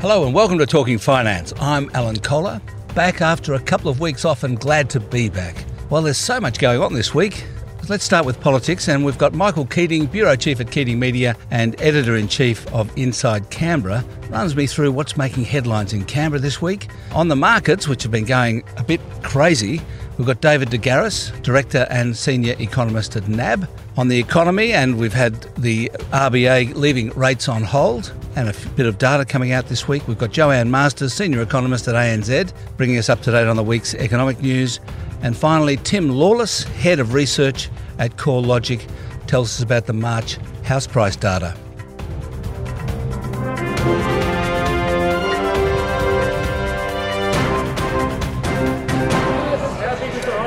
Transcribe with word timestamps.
Hello 0.00 0.24
and 0.24 0.32
welcome 0.32 0.58
to 0.58 0.66
Talking 0.66 0.96
Finance. 0.96 1.52
I'm 1.58 1.90
Alan 1.92 2.20
Kohler, 2.20 2.60
back 2.94 3.20
after 3.20 3.54
a 3.54 3.58
couple 3.58 3.90
of 3.90 3.98
weeks 3.98 4.24
off 4.24 4.44
and 4.44 4.56
glad 4.56 4.88
to 4.90 5.00
be 5.00 5.28
back. 5.28 5.64
Well, 5.90 6.02
there's 6.02 6.16
so 6.16 6.40
much 6.40 6.60
going 6.60 6.80
on 6.80 6.94
this 6.94 7.16
week. 7.16 7.44
Let's 7.88 8.04
start 8.04 8.26
with 8.26 8.38
politics, 8.42 8.86
and 8.86 9.02
we've 9.02 9.16
got 9.16 9.32
Michael 9.32 9.64
Keating, 9.64 10.04
Bureau 10.04 10.36
Chief 10.36 10.60
at 10.60 10.70
Keating 10.70 10.98
Media 10.98 11.34
and 11.50 11.74
Editor 11.80 12.16
in 12.16 12.28
Chief 12.28 12.66
of 12.70 12.92
Inside 12.98 13.48
Canberra, 13.48 14.04
runs 14.28 14.54
me 14.54 14.66
through 14.66 14.92
what's 14.92 15.16
making 15.16 15.44
headlines 15.44 15.94
in 15.94 16.04
Canberra 16.04 16.38
this 16.38 16.60
week. 16.60 16.88
On 17.14 17.28
the 17.28 17.36
markets, 17.36 17.88
which 17.88 18.02
have 18.02 18.12
been 18.12 18.26
going 18.26 18.62
a 18.76 18.84
bit 18.84 19.00
crazy, 19.22 19.80
we've 20.18 20.26
got 20.26 20.42
David 20.42 20.68
De 20.68 20.76
Garis, 20.76 21.30
Director 21.40 21.86
and 21.88 22.14
Senior 22.14 22.56
Economist 22.58 23.16
at 23.16 23.26
NAB. 23.26 23.66
On 23.96 24.08
the 24.08 24.18
economy, 24.18 24.74
and 24.74 24.98
we've 24.98 25.14
had 25.14 25.40
the 25.56 25.88
RBA 26.12 26.74
leaving 26.74 27.08
rates 27.12 27.48
on 27.48 27.62
hold 27.62 28.12
and 28.36 28.50
a 28.50 28.68
bit 28.76 28.84
of 28.84 28.98
data 28.98 29.24
coming 29.24 29.52
out 29.52 29.66
this 29.66 29.88
week. 29.88 30.06
We've 30.06 30.18
got 30.18 30.30
Joanne 30.30 30.70
Masters, 30.70 31.14
Senior 31.14 31.40
Economist 31.40 31.88
at 31.88 31.94
ANZ, 31.94 32.52
bringing 32.76 32.98
us 32.98 33.08
up 33.08 33.22
to 33.22 33.30
date 33.30 33.46
on 33.46 33.56
the 33.56 33.64
week's 33.64 33.94
economic 33.94 34.42
news. 34.42 34.78
And 35.20 35.36
finally, 35.36 35.76
Tim 35.78 36.10
Lawless, 36.10 36.62
Head 36.62 37.00
of 37.00 37.12
Research 37.12 37.70
at 37.98 38.16
CoreLogic, 38.16 38.88
tells 39.26 39.48
us 39.56 39.62
about 39.62 39.86
the 39.86 39.92
March 39.92 40.36
house 40.64 40.86
price 40.86 41.16
data. 41.16 41.54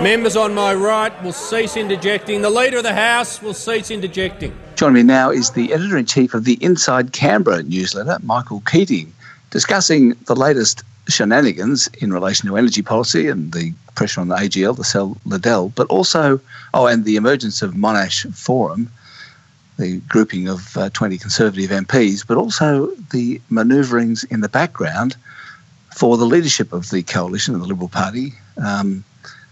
Members 0.01 0.35
on 0.35 0.55
my 0.55 0.73
right 0.73 1.13
will 1.23 1.31
cease 1.31 1.77
interjecting. 1.77 2.41
The 2.41 2.49
Leader 2.49 2.77
of 2.77 2.83
the 2.83 2.93
House 2.93 3.39
will 3.39 3.53
cease 3.53 3.91
interjecting. 3.91 4.51
Joining 4.75 4.95
me 4.95 5.03
now 5.03 5.29
is 5.29 5.51
the 5.51 5.71
Editor 5.71 5.95
in 5.95 6.07
Chief 6.07 6.33
of 6.33 6.43
the 6.43 6.55
Inside 6.55 7.13
Canberra 7.13 7.61
newsletter, 7.61 8.17
Michael 8.23 8.61
Keating, 8.61 9.13
discussing 9.51 10.15
the 10.25 10.35
latest 10.35 10.83
shenanigans 11.11 11.87
in 11.99 12.13
relation 12.13 12.47
to 12.47 12.57
energy 12.57 12.81
policy 12.81 13.27
and 13.27 13.51
the 13.51 13.73
pressure 13.95 14.21
on 14.21 14.29
the 14.29 14.35
AGL 14.35 14.75
to 14.77 14.83
sell 14.83 15.17
Liddell, 15.25 15.69
but 15.69 15.87
also, 15.87 16.39
oh, 16.73 16.87
and 16.87 17.05
the 17.05 17.15
emergence 17.15 17.61
of 17.61 17.73
Monash 17.73 18.33
Forum, 18.33 18.89
the 19.77 19.99
grouping 20.07 20.47
of 20.47 20.77
uh, 20.77 20.89
20 20.89 21.17
Conservative 21.17 21.69
MPs, 21.69 22.25
but 22.25 22.37
also 22.37 22.87
the 23.11 23.41
manoeuvrings 23.51 24.29
in 24.31 24.41
the 24.41 24.49
background 24.49 25.15
for 25.95 26.17
the 26.17 26.25
leadership 26.25 26.73
of 26.73 26.89
the 26.89 27.03
coalition 27.03 27.53
of 27.53 27.61
the 27.61 27.67
Liberal 27.67 27.89
Party 27.89 28.33
um, 28.57 29.03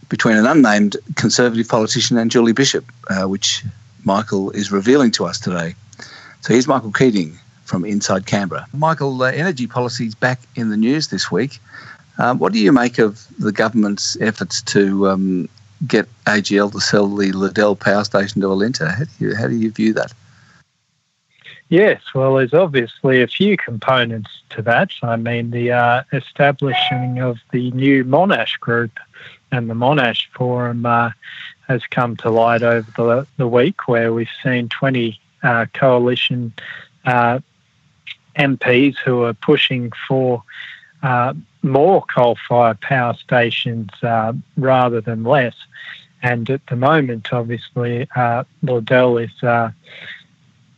between 0.08 0.38
an 0.38 0.46
unnamed 0.46 0.98
Conservative 1.16 1.68
politician 1.68 2.18
and 2.18 2.32
Julie 2.32 2.54
Bishop, 2.54 2.86
uh, 3.10 3.28
which 3.28 3.64
Michael 4.04 4.50
is 4.52 4.72
revealing 4.72 5.12
to 5.12 5.26
us 5.26 5.40
today. 5.40 5.76
So 6.42 6.54
here's 6.54 6.68
Michael 6.68 6.92
Keating 6.92 7.38
from 7.70 7.86
inside 7.86 8.26
Canberra. 8.26 8.68
Michael, 8.74 9.22
uh, 9.22 9.32
energy 9.32 9.68
policy 9.68 10.08
is 10.08 10.16
back 10.16 10.40
in 10.56 10.70
the 10.70 10.78
news 10.78 11.08
this 11.10 11.32
week. 11.32 11.60
Um, 12.18 12.40
what 12.40 12.52
do 12.52 12.60
you 12.60 12.72
make 12.72 13.00
of 13.00 13.26
the 13.38 13.52
government's 13.52 14.20
efforts 14.20 14.62
to 14.64 15.08
um, 15.08 15.50
get 15.88 16.08
AGL 16.26 16.72
to 16.74 16.82
sell 16.82 17.08
the 17.08 17.32
Liddell 17.32 17.76
power 17.76 18.04
station 18.04 18.42
to 18.42 18.48
Alinta? 18.48 18.94
How 18.94 19.04
do 19.06 19.12
you, 19.20 19.36
how 19.36 19.48
do 19.48 19.56
you 19.56 19.72
view 19.72 19.94
that? 19.94 20.12
Yes, 21.70 22.02
well, 22.16 22.36
there's 22.36 22.54
obviously 22.54 23.22
a 23.22 23.28
few 23.28 23.56
components 23.56 24.32
to 24.50 24.64
that. 24.64 24.90
I 25.04 25.16
mean, 25.16 25.52
the 25.52 25.72
uh, 25.72 26.04
establishing 26.12 27.20
of 27.20 27.38
the 27.52 27.70
new 27.72 28.04
Monash 28.04 28.60
Group 28.60 28.92
and 29.52 29.70
the 29.70 29.76
Monash 29.76 30.26
Forum 30.34 30.86
uh, 30.86 31.12
has 31.68 31.86
come 31.86 32.18
to 32.18 32.32
light 32.32 32.64
over 32.64 32.90
the, 32.98 33.28
the 33.38 33.48
week, 33.48 33.88
where 33.88 34.12
we've 34.12 34.28
seen 34.44 34.68
20 34.70 35.20
uh, 35.44 35.68
coalition 35.74 36.52
uh, 37.06 37.40
MPs 38.38 38.98
who 38.98 39.24
are 39.24 39.34
pushing 39.34 39.92
for 40.08 40.44
uh, 41.04 41.34
more 41.62 42.04
coal 42.14 42.38
fired 42.48 42.80
power 42.82 43.14
stations 43.14 43.90
uh, 44.04 44.34
rather 44.58 45.02
than 45.02 45.24
less. 45.24 45.56
And 46.22 46.50
at 46.50 46.66
the 46.68 46.76
moment, 46.76 47.32
obviously, 47.32 48.08
uh, 48.16 48.44
Liddell 48.62 49.18
is 49.18 49.44
uh, 49.44 49.72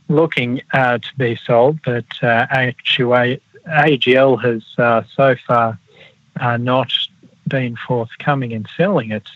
looking 0.07 0.61
uh, 0.73 0.99
to 0.99 1.09
be 1.17 1.35
sold, 1.35 1.79
but 1.83 2.05
uh, 2.21 2.45
actually, 2.49 3.41
AGL 3.67 4.41
has 4.41 4.63
so 5.15 5.35
far 5.47 5.79
not 6.59 6.91
been 7.47 7.75
forthcoming 7.75 8.51
in 8.51 8.65
selling 8.77 9.11
it. 9.11 9.27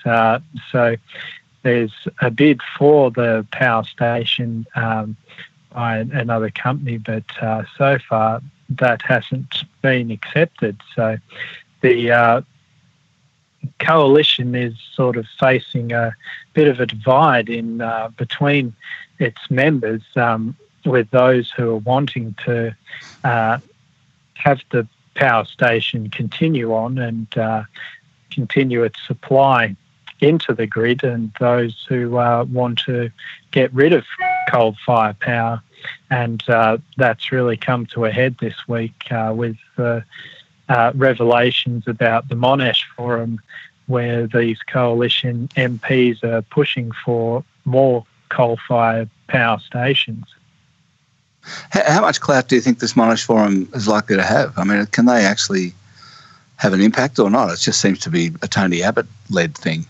so 0.72 0.96
there's 1.64 1.94
a 2.22 2.30
bid 2.30 2.62
for 2.78 3.10
the 3.10 3.46
power 3.52 3.84
station 3.84 4.68
um, 4.76 5.18
by 5.76 5.98
another 5.98 6.50
company, 6.50 6.98
but 6.98 7.26
uh, 7.42 7.64
so 7.78 8.00
far 8.10 8.42
that 8.70 9.02
hasn't 9.02 9.64
been 9.82 10.10
accepted. 10.10 10.78
So 10.96 11.18
the 11.82 12.12
uh, 12.12 12.42
coalition 13.80 14.56
is 14.56 14.74
sort 14.94 15.18
of 15.18 15.26
facing 15.38 15.92
a 15.92 16.16
bit 16.54 16.68
of 16.70 16.80
a 16.80 16.86
divide 16.86 17.50
in 17.50 17.82
uh, 17.82 18.10
between 18.18 18.74
its 19.20 19.40
members, 19.50 20.02
um, 20.16 20.56
with 20.86 21.10
those 21.12 21.52
who 21.52 21.72
are 21.72 21.78
wanting 21.78 22.36
to 22.46 22.76
uh, 23.24 23.58
have 24.36 24.62
the 24.72 24.88
power 25.16 25.46
station 25.46 26.10
continue 26.10 26.74
on 26.74 26.98
and 26.98 27.38
uh, 27.38 27.64
continue 28.32 28.84
its 28.84 29.00
supply 29.06 29.76
into 30.22 30.54
the 30.54 30.66
grid, 30.66 31.04
and 31.04 31.32
those 31.40 31.86
who 31.90 32.18
uh, 32.18 32.46
want 32.46 32.80
to 32.80 33.12
get 33.52 33.74
rid 33.74 33.92
of 33.92 34.06
coal 34.50 34.76
fire 34.86 35.16
power. 35.20 35.62
And 36.10 36.48
uh, 36.50 36.78
that's 36.98 37.32
really 37.32 37.58
come 37.58 37.86
to 37.88 38.06
a 38.06 38.12
head 38.12 38.38
this 38.40 38.68
week 38.68 39.12
uh, 39.12 39.34
with 39.36 39.58
uh, 39.78 40.02
revelations 40.96 41.88
about 41.88 42.30
the 42.30 42.36
Monash 42.36 42.84
Forum, 42.96 43.40
where 43.88 44.28
these 44.28 44.60
coalition 44.64 45.48
MPs 45.56 46.24
are 46.24 46.42
pushing 46.44 46.92
for 47.04 47.44
more 47.66 48.06
coal 48.30 48.58
fired 48.68 49.10
power 49.28 49.60
stations. 49.60 50.26
How 51.70 52.02
much 52.02 52.22
clout 52.22 52.48
do 52.48 52.56
you 52.56 52.62
think 52.62 52.80
this 52.80 52.94
Monash 52.94 53.24
Forum 53.24 53.70
is 53.74 53.88
likely 53.88 54.16
to 54.16 54.24
have? 54.24 54.58
I 54.58 54.64
mean, 54.64 54.86
can 54.88 55.06
they 55.06 55.26
actually 55.26 55.74
have 56.58 56.74
an 56.74 56.82
impact 56.82 57.20
or 57.20 57.30
not? 57.30 57.52
It 57.52 57.60
just 57.60 57.80
seems 57.80 58.00
to 58.00 58.10
be 58.10 58.32
a 58.42 58.48
Tony 58.48 58.82
Abbott 58.82 59.06
led 59.30 59.56
thing. 59.56 59.86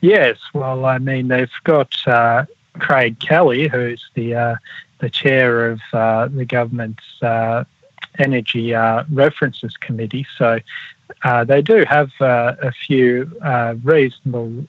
Yes, 0.00 0.38
well, 0.54 0.84
I 0.84 0.98
mean, 0.98 1.28
they've 1.28 1.50
got 1.64 1.94
uh, 2.06 2.44
Craig 2.78 3.18
Kelly, 3.18 3.68
who's 3.68 4.04
the 4.14 4.34
uh, 4.34 4.56
the 4.98 5.10
chair 5.10 5.70
of 5.70 5.80
uh, 5.92 6.28
the 6.28 6.44
government's 6.44 7.04
uh, 7.22 7.64
Energy 8.18 8.74
uh, 8.74 9.04
References 9.10 9.76
Committee. 9.76 10.26
So 10.38 10.58
uh, 11.22 11.44
they 11.44 11.62
do 11.62 11.84
have 11.88 12.10
a 12.20 12.72
few 12.86 13.30
reasonable, 13.82 14.66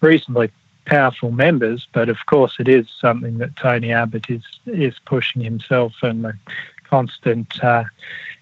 reasonably 0.00 0.50
powerful 0.86 1.30
members, 1.30 1.86
but 1.92 2.08
of 2.08 2.18
course 2.26 2.56
it 2.58 2.68
is 2.68 2.86
something 3.00 3.38
that 3.38 3.56
Tony 3.56 3.92
Abbott 3.92 4.28
is 4.28 4.42
is 4.66 4.94
pushing 5.06 5.42
himself 5.42 5.94
and 6.02 6.24
the 6.24 6.34
constant 6.84 7.58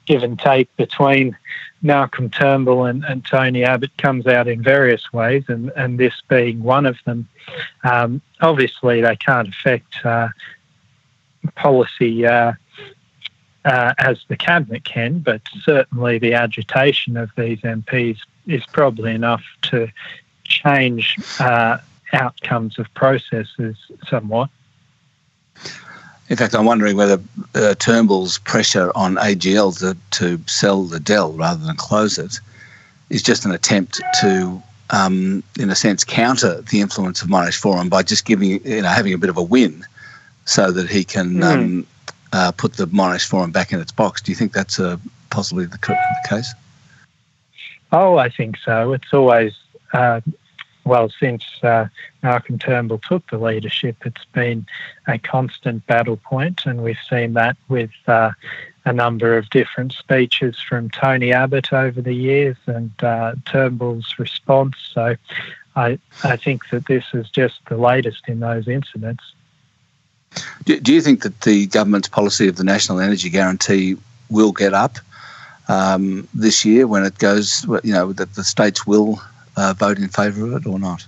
give 0.06 0.22
and 0.22 0.38
take 0.38 0.74
between 0.76 1.36
Malcolm 1.82 2.28
Turnbull 2.30 2.86
and, 2.86 3.04
and, 3.04 3.24
Tony 3.24 3.64
Abbott 3.64 3.96
comes 3.98 4.26
out 4.26 4.48
in 4.48 4.62
various 4.62 5.12
ways, 5.12 5.44
and, 5.48 5.70
and 5.76 5.98
this 5.98 6.14
being 6.28 6.62
one 6.62 6.86
of 6.86 6.96
them. 7.04 7.28
Um, 7.84 8.20
obviously, 8.40 9.00
they 9.00 9.16
can't 9.16 9.48
affect 9.48 10.04
uh, 10.04 10.28
policy 11.54 12.26
uh, 12.26 12.52
uh, 13.64 13.94
as 13.98 14.18
the 14.28 14.36
cabinet 14.36 14.84
can, 14.84 15.20
but 15.20 15.42
certainly 15.62 16.18
the 16.18 16.34
agitation 16.34 17.16
of 17.16 17.30
these 17.36 17.60
MPs 17.60 18.18
is 18.46 18.64
probably 18.66 19.14
enough 19.14 19.44
to 19.62 19.88
change 20.44 21.16
uh, 21.38 21.78
outcomes 22.12 22.78
of 22.78 22.92
processes 22.94 23.76
somewhat. 24.08 24.48
In 26.28 26.36
fact, 26.36 26.54
I'm 26.54 26.66
wondering 26.66 26.96
whether 26.96 27.20
uh, 27.54 27.74
Turnbull's 27.74 28.38
pressure 28.38 28.92
on 28.94 29.16
AGL 29.16 29.78
to, 29.78 29.96
to 30.18 30.42
sell 30.46 30.84
Liddell 30.84 31.32
rather 31.32 31.64
than 31.64 31.76
close 31.76 32.18
it 32.18 32.38
is 33.08 33.22
just 33.22 33.46
an 33.46 33.52
attempt 33.52 34.02
to, 34.20 34.62
um, 34.90 35.42
in 35.58 35.70
a 35.70 35.74
sense, 35.74 36.04
counter 36.04 36.60
the 36.60 36.82
influence 36.82 37.22
of 37.22 37.28
Monash 37.28 37.56
Forum 37.58 37.88
by 37.88 38.02
just 38.02 38.26
giving, 38.26 38.62
you 38.64 38.82
know, 38.82 38.88
having 38.88 39.14
a 39.14 39.18
bit 39.18 39.30
of 39.30 39.38
a 39.38 39.42
win, 39.42 39.84
so 40.44 40.70
that 40.70 40.90
he 40.90 41.04
can 41.04 41.36
mm. 41.36 41.44
um, 41.44 41.86
uh, 42.32 42.52
put 42.52 42.74
the 42.74 42.86
Monash 42.86 43.26
Forum 43.26 43.50
back 43.50 43.72
in 43.72 43.80
its 43.80 43.92
box. 43.92 44.20
Do 44.20 44.30
you 44.30 44.36
think 44.36 44.52
that's 44.52 44.78
uh, 44.78 44.98
possibly 45.30 45.64
the, 45.64 45.78
the, 45.78 46.28
case? 46.28 46.52
Oh, 47.90 48.18
I 48.18 48.28
think 48.28 48.56
so. 48.62 48.92
It's 48.92 49.14
always 49.14 49.54
uh, 49.94 50.20
well, 50.84 51.10
since 51.20 51.44
uh, 51.62 51.86
Malcolm 52.22 52.58
Turnbull 52.58 52.98
took 52.98 53.28
the 53.30 53.38
leadership, 53.38 53.96
it's 54.04 54.24
been 54.32 54.66
a 55.06 55.18
constant 55.18 55.86
battle 55.86 56.16
point, 56.16 56.66
and 56.66 56.82
we've 56.82 56.96
seen 57.08 57.34
that 57.34 57.56
with 57.68 57.90
uh, 58.06 58.30
a 58.84 58.92
number 58.92 59.36
of 59.36 59.50
different 59.50 59.92
speeches 59.92 60.58
from 60.60 60.90
Tony 60.90 61.32
Abbott 61.32 61.72
over 61.72 62.00
the 62.00 62.14
years 62.14 62.56
and 62.66 62.90
uh, 63.02 63.34
Turnbull's 63.44 64.14
response. 64.18 64.76
So 64.92 65.16
I, 65.76 65.98
I 66.24 66.36
think 66.36 66.70
that 66.70 66.86
this 66.86 67.04
is 67.12 67.28
just 67.30 67.60
the 67.68 67.76
latest 67.76 68.28
in 68.28 68.40
those 68.40 68.66
incidents. 68.66 69.22
Do, 70.64 70.80
do 70.80 70.92
you 70.92 71.00
think 71.00 71.22
that 71.22 71.42
the 71.42 71.66
government's 71.66 72.08
policy 72.08 72.48
of 72.48 72.56
the 72.56 72.64
national 72.64 73.00
energy 73.00 73.30
guarantee 73.30 73.96
will 74.30 74.52
get 74.52 74.74
up 74.74 74.98
um, 75.68 76.28
this 76.34 76.64
year 76.64 76.86
when 76.86 77.04
it 77.04 77.18
goes? 77.18 77.64
You 77.82 77.92
know 77.92 78.12
that 78.12 78.34
the 78.34 78.44
states 78.44 78.86
will 78.86 79.20
uh, 79.58 79.74
vote 79.74 79.98
in 79.98 80.08
favour 80.08 80.46
of 80.46 80.54
it 80.54 80.66
or 80.66 80.78
not? 80.78 81.06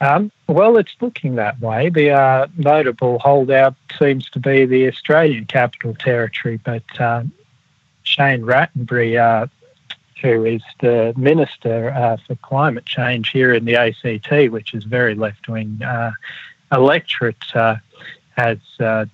Um, 0.00 0.30
well, 0.48 0.76
it's 0.76 0.94
looking 1.00 1.36
that 1.36 1.60
way. 1.60 1.88
The 1.88 2.10
uh, 2.10 2.46
notable 2.56 3.18
holdout 3.18 3.74
seems 3.98 4.28
to 4.30 4.40
be 4.40 4.66
the 4.66 4.86
Australian 4.88 5.46
Capital 5.46 5.94
Territory, 5.94 6.60
but 6.62 6.82
uh, 7.00 7.24
Shane 8.02 8.42
Rattenbury, 8.42 9.18
uh, 9.18 9.46
who 10.20 10.44
is 10.44 10.62
the 10.80 11.14
Minister 11.16 11.90
uh, 11.90 12.16
for 12.26 12.34
Climate 12.36 12.86
Change 12.86 13.30
here 13.30 13.52
in 13.52 13.64
the 13.64 13.76
ACT, 13.76 14.52
which 14.52 14.74
is 14.74 14.84
very 14.84 15.14
left 15.14 15.48
wing 15.48 15.80
uh, 15.82 16.12
electorate, 16.72 17.36
has 18.36 18.58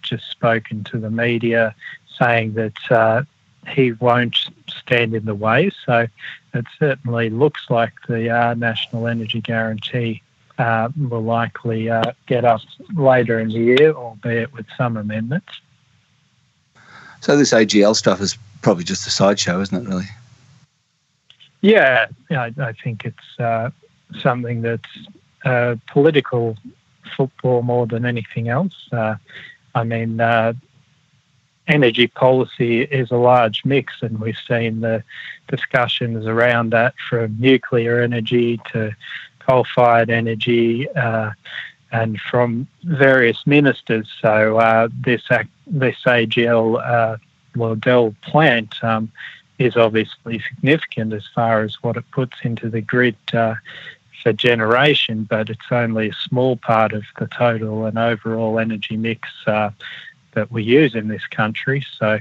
just 0.02 0.30
spoken 0.30 0.82
to 0.84 0.98
the 0.98 1.10
media 1.10 1.74
saying 2.18 2.54
that 2.54 3.26
he 3.68 3.92
won't 3.92 4.36
stand 4.68 5.14
in 5.14 5.24
the 5.24 5.34
way. 5.34 5.70
So 5.84 6.06
it 6.54 6.66
certainly 6.78 7.30
looks 7.30 7.70
like 7.70 7.92
the 8.08 8.54
National 8.56 9.06
Energy 9.06 9.40
Guarantee 9.40 10.22
uh, 10.60 10.90
will 11.08 11.22
likely 11.22 11.88
uh, 11.88 12.12
get 12.26 12.44
us 12.44 12.66
later 12.94 13.40
in 13.40 13.48
the 13.48 13.54
year, 13.54 13.92
albeit 13.94 14.52
with 14.52 14.66
some 14.76 14.98
amendments. 14.98 15.48
So 17.20 17.36
this 17.36 17.52
AGL 17.52 17.96
stuff 17.96 18.20
is 18.20 18.36
probably 18.60 18.84
just 18.84 19.06
a 19.06 19.10
sideshow, 19.10 19.60
isn't 19.60 19.86
it? 19.86 19.88
Really? 19.88 20.04
Yeah, 21.62 22.08
I, 22.30 22.52
I 22.58 22.72
think 22.72 23.04
it's 23.06 23.40
uh, 23.40 23.70
something 24.18 24.60
that's 24.60 25.08
uh, 25.44 25.76
political 25.86 26.58
football 27.16 27.62
more 27.62 27.86
than 27.86 28.04
anything 28.04 28.48
else. 28.48 28.88
Uh, 28.92 29.16
I 29.74 29.84
mean, 29.84 30.20
uh, 30.20 30.52
energy 31.70 32.08
policy 32.08 32.82
is 32.82 33.10
a 33.10 33.16
large 33.16 33.64
mix, 33.64 33.94
and 34.02 34.20
we've 34.20 34.36
seen 34.48 34.80
the 34.80 35.02
discussions 35.48 36.26
around 36.26 36.70
that 36.70 36.94
from 37.08 37.36
nuclear 37.38 38.00
energy 38.00 38.60
to 38.72 38.94
coal-fired 39.38 40.10
energy 40.10 40.88
uh, 40.90 41.30
and 41.92 42.20
from 42.20 42.66
various 42.84 43.46
ministers. 43.46 44.08
So 44.20 44.58
uh, 44.58 44.88
this 45.00 45.22
this 45.66 45.96
AGL 46.04 47.18
uh, 47.54 48.14
plant 48.22 48.84
um, 48.84 49.10
is 49.58 49.76
obviously 49.76 50.42
significant 50.48 51.12
as 51.12 51.26
far 51.34 51.62
as 51.62 51.82
what 51.82 51.96
it 51.96 52.10
puts 52.12 52.36
into 52.42 52.68
the 52.68 52.80
grid 52.80 53.16
uh, 53.32 53.54
for 54.22 54.32
generation, 54.32 55.24
but 55.24 55.50
it's 55.50 55.70
only 55.70 56.10
a 56.10 56.14
small 56.14 56.56
part 56.56 56.92
of 56.92 57.04
the 57.18 57.26
total 57.26 57.86
and 57.86 57.98
overall 57.98 58.58
energy 58.58 58.96
mix 58.96 59.28
uh, 59.46 59.70
that 60.32 60.50
we 60.50 60.62
use 60.62 60.94
in 60.94 61.08
this 61.08 61.26
country. 61.26 61.84
So 61.98 62.18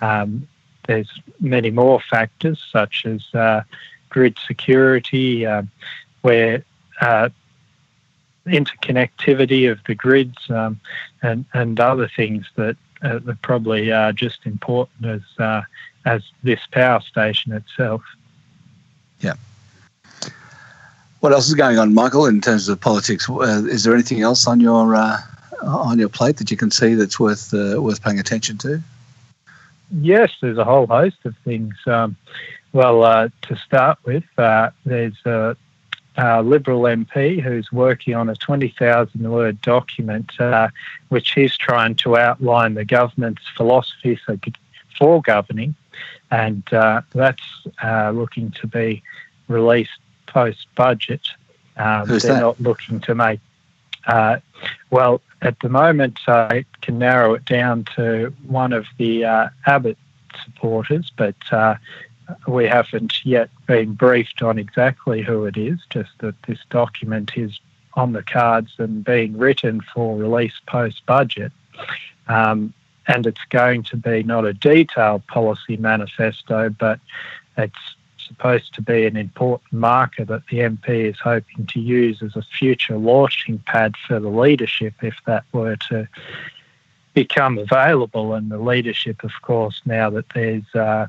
um, 0.00 0.48
there's 0.86 1.10
many 1.40 1.70
more 1.70 2.00
factors 2.00 2.62
such 2.72 3.04
as 3.06 3.34
uh, 3.34 3.62
grid 4.08 4.38
security, 4.46 5.46
where 6.22 6.64
uh, 7.00 7.28
interconnectivity 8.46 9.70
of 9.70 9.78
the 9.86 9.94
grids 9.94 10.50
um, 10.50 10.80
and 11.22 11.44
and 11.52 11.78
other 11.78 12.08
things 12.08 12.46
that, 12.56 12.76
uh, 13.02 13.18
that 13.20 13.40
probably 13.42 13.92
are 13.92 14.12
just 14.12 14.46
important 14.46 15.06
as 15.06 15.22
uh, 15.38 15.62
as 16.06 16.22
this 16.42 16.60
power 16.72 17.00
station 17.00 17.52
itself. 17.52 18.02
Yeah. 19.20 19.34
What 21.20 21.32
else 21.32 21.48
is 21.48 21.54
going 21.54 21.78
on, 21.78 21.92
Michael, 21.92 22.24
in 22.26 22.40
terms 22.40 22.68
of 22.68 22.80
politics? 22.80 23.28
Uh, 23.28 23.64
is 23.66 23.84
there 23.84 23.92
anything 23.92 24.22
else 24.22 24.46
on 24.46 24.58
your 24.58 24.94
uh, 24.96 25.18
on 25.62 25.98
your 25.98 26.08
plate 26.08 26.36
that 26.38 26.50
you 26.50 26.56
can 26.56 26.70
see 26.70 26.94
that's 26.94 27.18
worth 27.18 27.52
uh, 27.54 27.80
worth 27.80 28.02
paying 28.02 28.18
attention 28.18 28.58
to? 28.58 28.82
Yes, 29.92 30.32
there's 30.40 30.58
a 30.58 30.64
whole 30.64 30.86
host 30.86 31.18
of 31.24 31.36
things. 31.38 31.74
Um, 31.86 32.16
well, 32.72 33.02
uh, 33.02 33.28
to 33.42 33.56
start 33.56 33.98
with, 34.04 34.24
uh, 34.38 34.70
there's 34.84 35.16
a 35.24 35.56
uh, 36.18 36.42
Liberal 36.42 36.82
MP 36.82 37.40
who's 37.40 37.72
working 37.72 38.14
on 38.14 38.28
a 38.28 38.36
20,000 38.36 39.30
word 39.30 39.60
document 39.62 40.38
uh, 40.40 40.68
which 41.08 41.32
he's 41.32 41.56
trying 41.56 41.94
to 41.96 42.16
outline 42.16 42.74
the 42.74 42.84
government's 42.84 43.42
philosophy 43.56 44.16
for, 44.16 44.38
for 44.98 45.22
governing, 45.22 45.74
and 46.30 46.72
uh, 46.72 47.00
that's 47.12 47.42
uh, 47.82 48.10
looking 48.10 48.50
to 48.52 48.66
be 48.66 49.02
released 49.48 49.98
post 50.26 50.66
budget. 50.74 51.22
Um, 51.76 52.06
they're 52.06 52.18
that? 52.18 52.40
not 52.40 52.60
looking 52.60 53.00
to 53.00 53.14
make. 53.14 53.40
Uh, 54.06 54.38
well, 54.90 55.20
at 55.42 55.58
the 55.60 55.68
moment, 55.68 56.18
I 56.26 56.64
can 56.82 56.98
narrow 56.98 57.34
it 57.34 57.44
down 57.44 57.84
to 57.96 58.34
one 58.46 58.72
of 58.72 58.86
the 58.98 59.24
uh, 59.24 59.48
Abbott 59.66 59.98
supporters, 60.44 61.10
but 61.16 61.34
we 62.46 62.66
haven't 62.66 63.24
yet 63.24 63.50
been 63.66 63.94
briefed 63.94 64.42
on 64.42 64.58
exactly 64.58 65.22
who 65.22 65.46
it 65.46 65.56
is, 65.56 65.78
just 65.90 66.10
that 66.18 66.34
this 66.46 66.58
document 66.70 67.32
is 67.36 67.58
on 67.94 68.12
the 68.12 68.22
cards 68.22 68.72
and 68.78 69.04
being 69.04 69.36
written 69.36 69.80
for 69.80 70.16
release 70.16 70.60
post 70.66 71.04
budget. 71.06 71.52
Um, 72.28 72.72
and 73.06 73.26
it's 73.26 73.44
going 73.48 73.82
to 73.84 73.96
be 73.96 74.22
not 74.22 74.44
a 74.44 74.52
detailed 74.52 75.26
policy 75.26 75.76
manifesto, 75.76 76.70
but 76.70 77.00
it's 77.56 77.96
supposed 78.30 78.72
to 78.74 78.82
be 78.82 79.06
an 79.06 79.16
important 79.16 79.72
marker 79.72 80.24
that 80.24 80.46
the 80.46 80.58
MP 80.58 81.10
is 81.10 81.18
hoping 81.18 81.66
to 81.66 81.80
use 81.80 82.22
as 82.22 82.36
a 82.36 82.42
future 82.42 82.96
launching 82.96 83.58
pad 83.66 83.96
for 84.06 84.20
the 84.20 84.28
leadership 84.28 84.94
if 85.02 85.16
that 85.26 85.42
were 85.52 85.74
to 85.88 86.06
become 87.12 87.58
available. 87.58 88.34
And 88.34 88.48
the 88.48 88.58
leadership, 88.58 89.24
of 89.24 89.32
course, 89.42 89.82
now 89.84 90.10
that 90.10 90.28
there's 90.32 90.72
uh, 90.76 91.08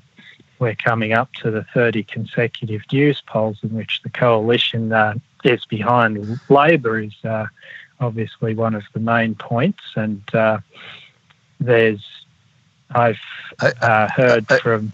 we're 0.57 0.75
coming 0.75 1.13
up 1.13 1.31
to 1.41 1.51
the 1.51 1.63
30 1.75 2.03
consecutive 2.03 2.81
Newspolls 2.91 3.63
in 3.63 3.69
which 3.75 4.01
the 4.03 4.09
coalition 4.09 4.91
uh, 4.91 5.13
is 5.43 5.63
behind 5.65 6.39
Labor 6.49 6.99
is 6.99 7.13
uh, 7.23 7.45
obviously 7.99 8.55
one 8.55 8.73
of 8.73 8.83
the 8.93 8.99
main 8.99 9.35
points. 9.35 9.83
And 9.95 10.23
uh, 10.33 10.59
there's, 11.59 12.03
I've 12.89 13.19
uh, 13.59 14.07
heard 14.09 14.47
from. 14.47 14.91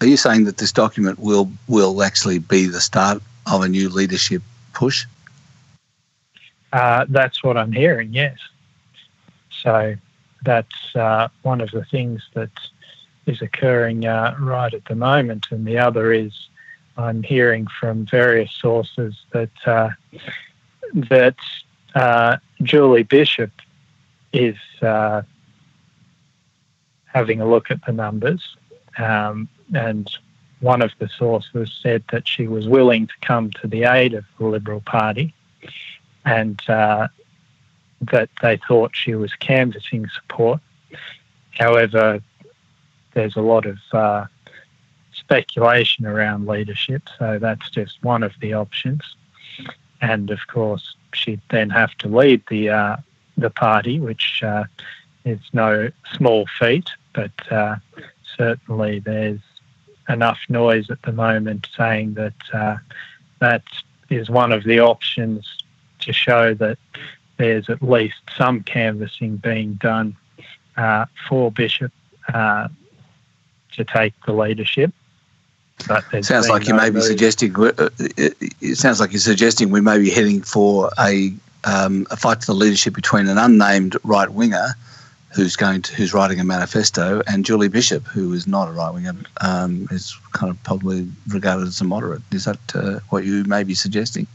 Are 0.00 0.06
you 0.06 0.16
saying 0.16 0.44
that 0.44 0.58
this 0.58 0.72
document 0.72 1.18
will 1.18 1.50
will 1.66 2.02
actually 2.02 2.38
be 2.38 2.66
the 2.66 2.80
start 2.80 3.22
of 3.50 3.62
a 3.62 3.68
new 3.68 3.88
leadership 3.88 4.42
push? 4.72 5.06
Uh, 6.72 7.06
that's 7.08 7.42
what 7.42 7.56
I'm 7.56 7.72
hearing. 7.72 8.12
Yes. 8.12 8.38
So 9.62 9.96
that's 10.44 10.94
uh, 10.94 11.28
one 11.42 11.60
of 11.60 11.70
the 11.72 11.84
things 11.84 12.22
that 12.34 12.50
is 13.26 13.42
occurring 13.42 14.06
uh, 14.06 14.36
right 14.38 14.72
at 14.72 14.84
the 14.84 14.94
moment, 14.94 15.46
and 15.50 15.66
the 15.66 15.78
other 15.78 16.12
is 16.12 16.48
I'm 16.96 17.22
hearing 17.22 17.66
from 17.66 18.06
various 18.06 18.52
sources 18.52 19.16
that 19.32 19.50
uh, 19.66 19.90
that 20.94 21.36
uh, 21.94 22.36
Julie 22.62 23.02
Bishop 23.02 23.50
is 24.32 24.56
uh, 24.82 25.22
having 27.06 27.40
a 27.40 27.48
look 27.48 27.70
at 27.70 27.84
the 27.84 27.92
numbers, 27.92 28.56
um, 28.98 29.48
and 29.74 30.10
one 30.60 30.82
of 30.82 30.92
the 30.98 31.08
sources 31.08 31.78
said 31.82 32.02
that 32.10 32.26
she 32.26 32.48
was 32.48 32.68
willing 32.68 33.06
to 33.06 33.14
come 33.22 33.50
to 33.52 33.66
the 33.66 33.84
aid 33.84 34.14
of 34.14 34.24
the 34.38 34.46
Liberal 34.46 34.80
Party, 34.80 35.32
and 36.24 36.60
uh, 36.68 37.08
that 38.00 38.28
they 38.42 38.58
thought 38.68 38.90
she 38.94 39.14
was 39.14 39.32
canvassing 39.34 40.08
support. 40.08 40.60
However, 41.52 42.20
there's 43.14 43.36
a 43.36 43.40
lot 43.40 43.66
of 43.66 43.78
uh, 43.92 44.26
speculation 45.12 46.06
around 46.06 46.46
leadership, 46.46 47.02
so 47.18 47.38
that's 47.38 47.70
just 47.70 48.02
one 48.02 48.22
of 48.22 48.32
the 48.40 48.54
options. 48.54 49.02
And 50.00 50.30
of 50.30 50.40
course, 50.46 50.94
she'd 51.12 51.40
then 51.50 51.70
have 51.70 51.94
to 51.98 52.08
lead 52.08 52.42
the 52.48 52.70
uh, 52.70 52.96
the 53.36 53.50
party, 53.50 54.00
which 54.00 54.42
uh, 54.44 54.64
is 55.24 55.40
no 55.52 55.90
small 56.16 56.46
feat, 56.58 56.90
but 57.12 57.32
uh, 57.50 57.76
certainly 58.38 59.00
there's 59.00 59.40
enough 60.08 60.38
noise 60.48 60.90
at 60.90 61.02
the 61.02 61.12
moment 61.12 61.68
saying 61.76 62.14
that 62.14 62.34
uh, 62.54 62.76
that 63.40 63.62
is 64.08 64.30
one 64.30 64.52
of 64.52 64.64
the 64.64 64.80
options 64.80 65.62
to 66.00 66.12
show 66.12 66.54
that 66.54 66.78
there's 67.36 67.68
at 67.68 67.82
least 67.82 68.16
some 68.36 68.62
canvassing 68.62 69.36
being 69.36 69.74
done 69.74 70.16
uh, 70.76 71.04
for 71.28 71.52
Bishop 71.52 71.92
uh, 72.32 72.68
to 73.72 73.84
take 73.84 74.14
the 74.24 74.32
leadership. 74.32 74.92
But 75.86 76.04
sounds 76.24 76.48
like 76.48 76.66
you 76.66 76.74
may 76.74 76.90
be 76.90 77.00
suggesting. 77.00 77.54
Uh, 77.56 77.90
it 77.98 78.76
sounds 78.76 78.98
like 78.98 79.12
you're 79.12 79.20
suggesting 79.20 79.70
we 79.70 79.80
may 79.80 79.98
be 79.98 80.10
heading 80.10 80.42
for 80.42 80.90
a 80.98 81.32
um, 81.64 82.06
a 82.10 82.16
fight 82.16 82.40
for 82.40 82.46
the 82.46 82.54
leadership 82.54 82.94
between 82.94 83.28
an 83.28 83.38
unnamed 83.38 83.96
right 84.02 84.30
winger 84.30 84.74
who's 85.34 85.56
going 85.56 85.82
to 85.82 85.94
who's 85.94 86.14
writing 86.14 86.40
a 86.40 86.44
manifesto 86.44 87.22
and 87.26 87.44
Julie 87.44 87.68
Bishop, 87.68 88.04
who 88.06 88.32
is 88.32 88.46
not 88.46 88.68
a 88.68 88.72
right 88.72 88.92
winger, 88.92 89.14
um, 89.40 89.86
is 89.90 90.16
kind 90.32 90.50
of 90.50 90.62
probably 90.62 91.08
regarded 91.28 91.66
as 91.66 91.80
a 91.80 91.84
moderate. 91.84 92.22
Is 92.32 92.44
that 92.44 92.58
uh, 92.74 93.00
what 93.10 93.24
you 93.24 93.44
may 93.44 93.62
be 93.62 93.74
suggesting? 93.74 94.26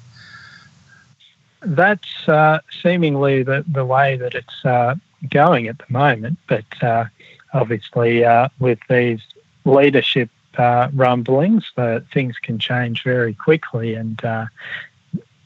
that's 1.65 2.27
uh, 2.27 2.59
seemingly 2.81 3.43
the, 3.43 3.63
the 3.67 3.85
way 3.85 4.15
that 4.17 4.35
it's 4.35 4.65
uh, 4.65 4.95
going 5.29 5.67
at 5.67 5.77
the 5.77 5.85
moment. 5.89 6.37
But 6.47 6.65
uh, 6.83 7.05
obviously, 7.53 8.23
uh, 8.23 8.49
with 8.59 8.79
these 8.89 9.21
leadership 9.65 10.29
uh, 10.57 10.89
rumblings, 10.93 11.65
things 12.13 12.37
can 12.41 12.59
change 12.59 13.03
very 13.03 13.33
quickly, 13.33 13.95
and 13.95 14.21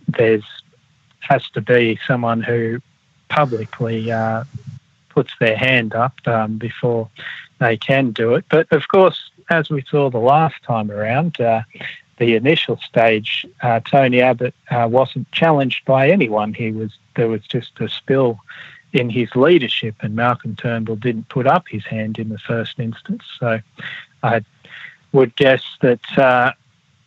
there's 0.07 0.43
has 1.19 1.49
to 1.49 1.61
be 1.61 1.99
someone 2.07 2.41
who 2.41 2.81
publicly 3.29 4.05
puts 5.17 5.33
their 5.39 5.57
hand 5.57 5.95
up 5.95 6.13
um, 6.27 6.59
before 6.59 7.09
they 7.57 7.75
can 7.75 8.11
do 8.11 8.35
it. 8.35 8.45
But 8.49 8.71
of 8.71 8.87
course, 8.87 9.31
as 9.49 9.67
we 9.67 9.83
saw 9.89 10.11
the 10.11 10.19
last 10.19 10.61
time 10.61 10.91
around, 10.91 11.41
uh, 11.41 11.63
the 12.17 12.35
initial 12.35 12.77
stage, 12.77 13.43
uh, 13.63 13.79
Tony 13.79 14.21
Abbott 14.21 14.53
uh, 14.69 14.87
wasn't 14.87 15.31
challenged 15.31 15.85
by 15.85 16.11
anyone. 16.11 16.53
He 16.53 16.71
was 16.71 16.91
there 17.15 17.29
was 17.29 17.41
just 17.47 17.71
a 17.79 17.89
spill 17.89 18.39
in 18.93 19.09
his 19.09 19.35
leadership, 19.35 19.95
and 20.01 20.15
Malcolm 20.15 20.55
Turnbull 20.55 20.97
didn't 20.97 21.29
put 21.29 21.47
up 21.47 21.67
his 21.67 21.83
hand 21.83 22.19
in 22.19 22.29
the 22.29 22.37
first 22.37 22.79
instance. 22.79 23.23
So 23.39 23.59
I 24.21 24.45
would 25.13 25.35
guess 25.35 25.63
that 25.81 26.05
uh, 26.15 26.51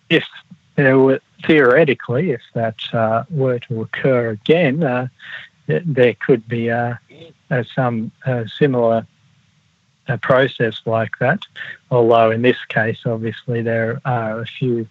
if 0.09 0.27
there 0.75 0.99
were 0.99 1.21
theoretically, 1.47 2.33
if 2.33 2.43
that 2.55 2.81
uh, 2.93 3.23
were 3.31 3.61
to 3.61 3.83
occur 3.83 4.31
again, 4.31 4.83
uh, 4.83 5.07
there 5.85 6.15
could 6.27 6.47
be 6.49 6.71
some 7.75 8.13
similar 8.59 9.07
a 10.11 10.19
process 10.19 10.81
like 10.87 11.19
that. 11.21 11.41
Although 11.91 12.31
in 12.31 12.43
this 12.43 12.63
case, 12.69 12.99
obviously, 13.07 13.63
there 13.63 14.01
are 14.05 14.41
a 14.41 14.47
few 14.47 14.87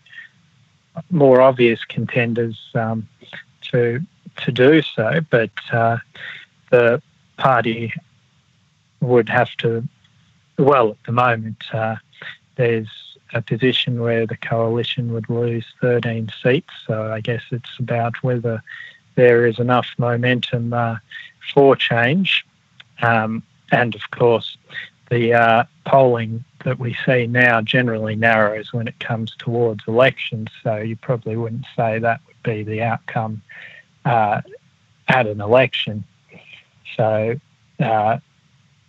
more 1.12 1.42
obvious 1.42 1.84
contenders 1.86 2.58
um, 2.74 3.08
to 3.72 4.02
to 4.38 4.52
do 4.52 4.82
so, 4.82 5.20
but 5.30 5.52
uh, 5.72 5.98
the 6.72 7.02
party 7.38 7.94
would 9.02 9.30
have 9.30 9.52
to. 9.58 9.84
Well, 10.58 10.92
at 10.92 11.04
the 11.06 11.12
moment, 11.12 11.64
uh, 11.74 11.98
there's 12.56 12.90
a 13.34 13.42
position 13.42 14.02
where 14.02 14.26
the 14.26 14.38
coalition 14.38 15.14
would 15.14 15.30
lose 15.30 15.66
13 15.82 16.30
seats, 16.42 16.74
so 16.86 17.12
I 17.12 17.22
guess 17.22 17.44
it's 17.52 17.78
about 17.80 18.22
whether 18.24 18.62
there 19.20 19.46
is 19.46 19.60
enough 19.60 19.88
momentum 19.98 20.72
uh, 20.72 20.96
for 21.54 21.76
change. 21.76 22.46
Um, 23.02 23.44
and 23.70 23.94
of 23.94 24.10
course, 24.12 24.58
the 25.10 25.34
uh, 25.34 25.64
polling 25.86 26.46
that 26.64 26.80
we 26.80 26.96
see 27.06 27.28
now 27.28 27.60
generally 27.62 28.16
narrows 28.16 28.72
when 28.72 28.88
it 28.88 28.98
comes 29.02 29.36
towards 29.38 29.82
elections, 29.90 30.48
so 30.64 30.78
you 30.78 30.96
probably 30.96 31.36
wouldn't 31.36 31.66
say 31.76 32.00
that 32.00 32.22
would 32.28 32.44
be 32.44 32.64
the 32.64 32.82
outcome 32.82 33.42
uh, 34.06 34.40
at 35.10 35.28
an 35.28 35.42
election. 35.42 36.06
So 36.96 37.36
uh, 37.82 38.20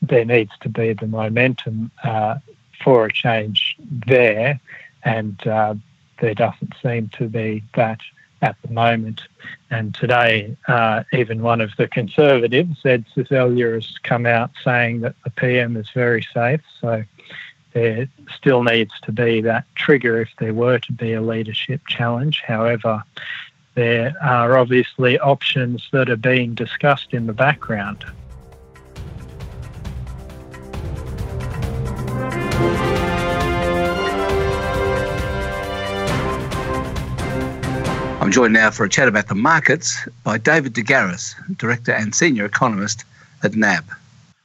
there 0.01 0.25
needs 0.25 0.53
to 0.61 0.69
be 0.69 0.93
the 0.93 1.09
momentum 1.09 1.91
uh, 2.05 2.39
for 2.85 3.07
a 3.07 3.13
change 3.13 3.77
there, 4.07 4.61
and 5.03 5.45
uh, 5.45 5.75
there 6.21 6.35
doesn't 6.35 6.75
seem 6.81 7.09
to 7.19 7.27
be 7.27 7.65
that 7.75 8.01
at 8.43 8.57
the 8.63 8.73
moment. 8.73 9.23
And 9.71 9.95
today, 9.95 10.57
uh, 10.69 11.05
even 11.13 11.43
one 11.43 11.61
of 11.61 11.71
the 11.77 11.89
conservatives, 11.89 12.81
Zed 12.83 13.05
Seselja, 13.15 13.75
has 13.75 13.99
come 14.03 14.27
out 14.27 14.51
saying 14.65 15.01
that 15.01 15.15
the 15.25 15.31
PM 15.31 15.77
is 15.77 15.89
very 15.91 16.27
safe. 16.35 16.63
So 16.81 17.05
there 17.73 18.09
still 18.35 18.63
needs 18.63 18.93
to 19.03 19.13
be 19.13 19.41
that 19.43 19.65
trigger 19.75 20.21
if 20.21 20.31
there 20.39 20.55
were 20.55 20.79
to 20.79 20.93
be 20.93 21.13
a 21.13 21.23
leadership 21.23 21.83
challenge. 21.87 22.43
However, 22.47 23.03
there 23.75 24.15
are 24.21 24.59
obviously 24.59 25.19
options 25.19 25.89
that 25.93 26.11
are 26.11 26.17
being 26.17 26.55
discussed 26.55 27.15
in 27.15 27.27
the 27.27 27.33
background. 27.33 28.05
I'm 38.31 38.35
joined 38.35 38.53
now 38.53 38.71
for 38.71 38.85
a 38.85 38.89
chat 38.89 39.09
about 39.09 39.27
the 39.27 39.35
markets 39.35 40.07
by 40.23 40.39
David 40.39 40.73
De 40.73 40.85
Garis, 40.85 41.35
Director 41.57 41.91
and 41.91 42.15
Senior 42.15 42.45
Economist 42.45 43.05
at 43.43 43.57
NAB. 43.57 43.85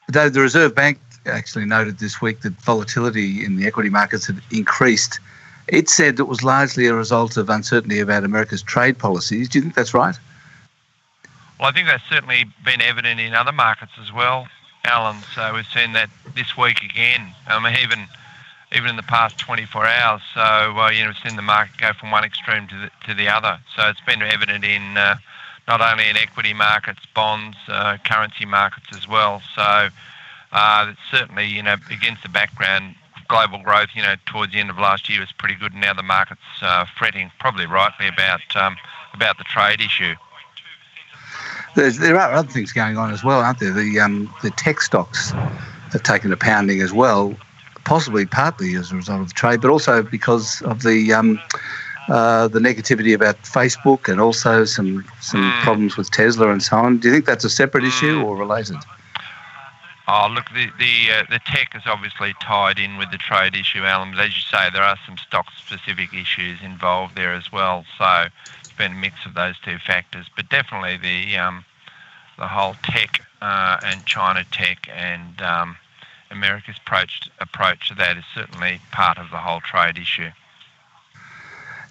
David, 0.09 0.33
the 0.33 0.41
Reserve 0.41 0.73
Bank 0.73 0.97
actually 1.27 1.65
noted 1.65 1.99
this 1.99 2.19
week 2.19 2.41
that 2.41 2.53
volatility 2.53 3.45
in 3.45 3.57
the 3.57 3.67
equity 3.67 3.91
markets 3.91 4.25
had 4.25 4.41
increased. 4.49 5.19
It 5.67 5.87
said 5.87 6.19
it 6.19 6.27
was 6.27 6.41
largely 6.41 6.87
a 6.87 6.95
result 6.95 7.37
of 7.37 7.47
uncertainty 7.47 7.99
about 7.99 8.23
America's 8.23 8.63
trade 8.63 8.97
policies. 8.97 9.49
Do 9.49 9.59
you 9.59 9.61
think 9.61 9.75
that's 9.75 9.93
right? 9.93 10.17
Well, 11.59 11.69
I 11.69 11.71
think 11.71 11.85
that's 11.87 12.09
certainly 12.09 12.45
been 12.65 12.81
evident 12.81 13.19
in 13.19 13.35
other 13.35 13.51
markets 13.51 13.91
as 14.01 14.11
well, 14.11 14.47
Alan. 14.85 15.17
So 15.35 15.53
we've 15.53 15.67
seen 15.67 15.93
that 15.93 16.09
this 16.33 16.57
week 16.57 16.81
again. 16.81 17.35
I 17.45 17.59
mean, 17.59 17.77
even 17.83 18.07
even 18.75 18.89
in 18.89 18.95
the 18.97 19.03
past 19.03 19.37
24 19.37 19.85
hours. 19.85 20.21
So, 20.33 20.41
uh, 20.41 20.89
you 20.89 21.03
know, 21.03 21.09
we've 21.09 21.29
seen 21.29 21.35
the 21.35 21.41
market 21.41 21.77
go 21.77 21.93
from 21.93 22.11
one 22.11 22.23
extreme 22.23 22.67
to 22.67 22.75
the, 22.75 22.91
to 23.07 23.13
the 23.13 23.27
other. 23.27 23.59
So 23.75 23.87
it's 23.87 24.01
been 24.01 24.21
evident 24.21 24.65
in 24.65 24.97
uh, 24.97 25.15
not 25.67 25.81
only 25.81 26.09
in 26.09 26.17
equity 26.17 26.53
markets, 26.53 26.99
bonds, 27.15 27.57
uh, 27.67 27.97
currency 28.03 28.45
markets 28.45 28.87
as 28.95 29.07
well. 29.07 29.41
So 29.55 29.89
uh, 30.51 30.93
certainly, 31.09 31.47
you 31.47 31.63
know, 31.63 31.77
against 31.89 32.23
the 32.23 32.29
background, 32.29 32.95
global 33.27 33.59
growth, 33.59 33.89
you 33.95 34.01
know, 34.01 34.15
towards 34.25 34.51
the 34.51 34.59
end 34.59 34.69
of 34.69 34.77
last 34.77 35.09
year 35.09 35.21
was 35.21 35.31
pretty 35.31 35.55
good. 35.55 35.73
Now 35.73 35.93
the 35.93 36.03
market's 36.03 36.41
uh, 36.61 36.85
fretting, 36.97 37.31
probably 37.39 37.65
rightly, 37.65 38.07
about 38.07 38.41
um, 38.55 38.75
about 39.13 39.37
the 39.37 39.45
trade 39.45 39.79
issue. 39.79 40.15
There's, 41.75 41.97
there 41.97 42.17
are 42.19 42.31
other 42.31 42.51
things 42.51 42.71
going 42.71 42.97
on 42.97 43.11
as 43.11 43.23
well, 43.23 43.39
aren't 43.39 43.59
there? 43.59 43.71
The 43.71 43.99
um, 43.99 44.33
the 44.43 44.51
tech 44.51 44.81
stocks 44.81 45.31
have 45.31 46.03
taken 46.03 46.31
a 46.31 46.37
pounding 46.37 46.81
as 46.81 46.93
well 46.93 47.35
possibly 47.85 48.25
partly 48.25 48.75
as 48.75 48.91
a 48.91 48.95
result 48.95 49.21
of 49.21 49.27
the 49.29 49.33
trade, 49.33 49.61
but 49.61 49.69
also 49.69 50.03
because 50.03 50.61
of 50.63 50.83
the 50.83 51.13
um, 51.13 51.39
uh, 52.09 52.47
the 52.47 52.59
negativity 52.59 53.13
about 53.15 53.41
Facebook 53.43 54.11
and 54.11 54.19
also 54.19 54.65
some 54.65 55.05
some 55.21 55.41
mm. 55.41 55.61
problems 55.61 55.97
with 55.97 56.11
Tesla 56.11 56.51
and 56.51 56.61
so 56.61 56.77
on. 56.77 56.97
Do 56.97 57.07
you 57.07 57.13
think 57.13 57.25
that's 57.25 57.45
a 57.45 57.49
separate 57.49 57.83
mm. 57.83 57.87
issue 57.87 58.21
or 58.21 58.35
related? 58.35 58.77
Oh, 60.07 60.27
look, 60.31 60.45
the 60.53 60.67
the 60.77 61.11
uh, 61.11 61.23
the 61.29 61.39
tech 61.47 61.73
is 61.75 61.81
obviously 61.85 62.33
tied 62.41 62.77
in 62.77 62.97
with 62.97 63.09
the 63.11 63.17
trade 63.17 63.55
issue, 63.55 63.79
Alan. 63.79 64.11
But 64.11 64.25
as 64.25 64.35
you 64.35 64.41
say, 64.41 64.69
there 64.71 64.83
are 64.83 64.97
some 65.05 65.17
stock-specific 65.17 66.13
issues 66.13 66.59
involved 66.61 67.15
there 67.15 67.33
as 67.33 67.51
well. 67.51 67.85
So 67.97 68.27
it's 68.59 68.71
been 68.73 68.91
a 68.91 68.95
mix 68.95 69.25
of 69.25 69.33
those 69.33 69.55
two 69.59 69.79
factors. 69.79 70.27
But 70.35 70.49
definitely 70.49 70.97
the 70.97 71.37
um, 71.37 71.65
the 72.37 72.47
whole 72.47 72.75
tech 72.83 73.21
uh, 73.41 73.79
and 73.83 74.05
China 74.05 74.45
tech 74.51 74.87
and 74.93 75.41
um, 75.41 75.75
America's 76.35 76.75
approach 76.77 77.29
approach 77.39 77.89
to 77.89 77.95
that 77.95 78.17
is 78.17 78.23
certainly 78.33 78.79
part 78.91 79.17
of 79.17 79.31
the 79.31 79.37
whole 79.37 79.61
trade 79.61 79.97
issue. 79.97 80.29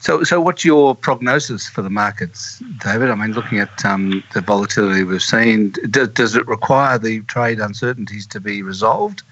So, 0.00 0.22
so 0.22 0.38
what's 0.38 0.66
your 0.66 0.94
prognosis 0.94 1.66
for 1.66 1.80
the 1.80 1.88
markets, 1.88 2.62
David? 2.84 3.08
I 3.08 3.14
mean, 3.14 3.32
looking 3.32 3.58
at 3.58 3.84
um, 3.86 4.22
the 4.34 4.42
volatility 4.42 5.02
we've 5.02 5.22
seen, 5.22 5.70
does, 5.88 6.08
does 6.08 6.36
it 6.36 6.46
require 6.46 6.98
the 6.98 7.22
trade 7.22 7.58
uncertainties 7.58 8.26
to 8.26 8.38
be 8.38 8.62
resolved 8.62 9.22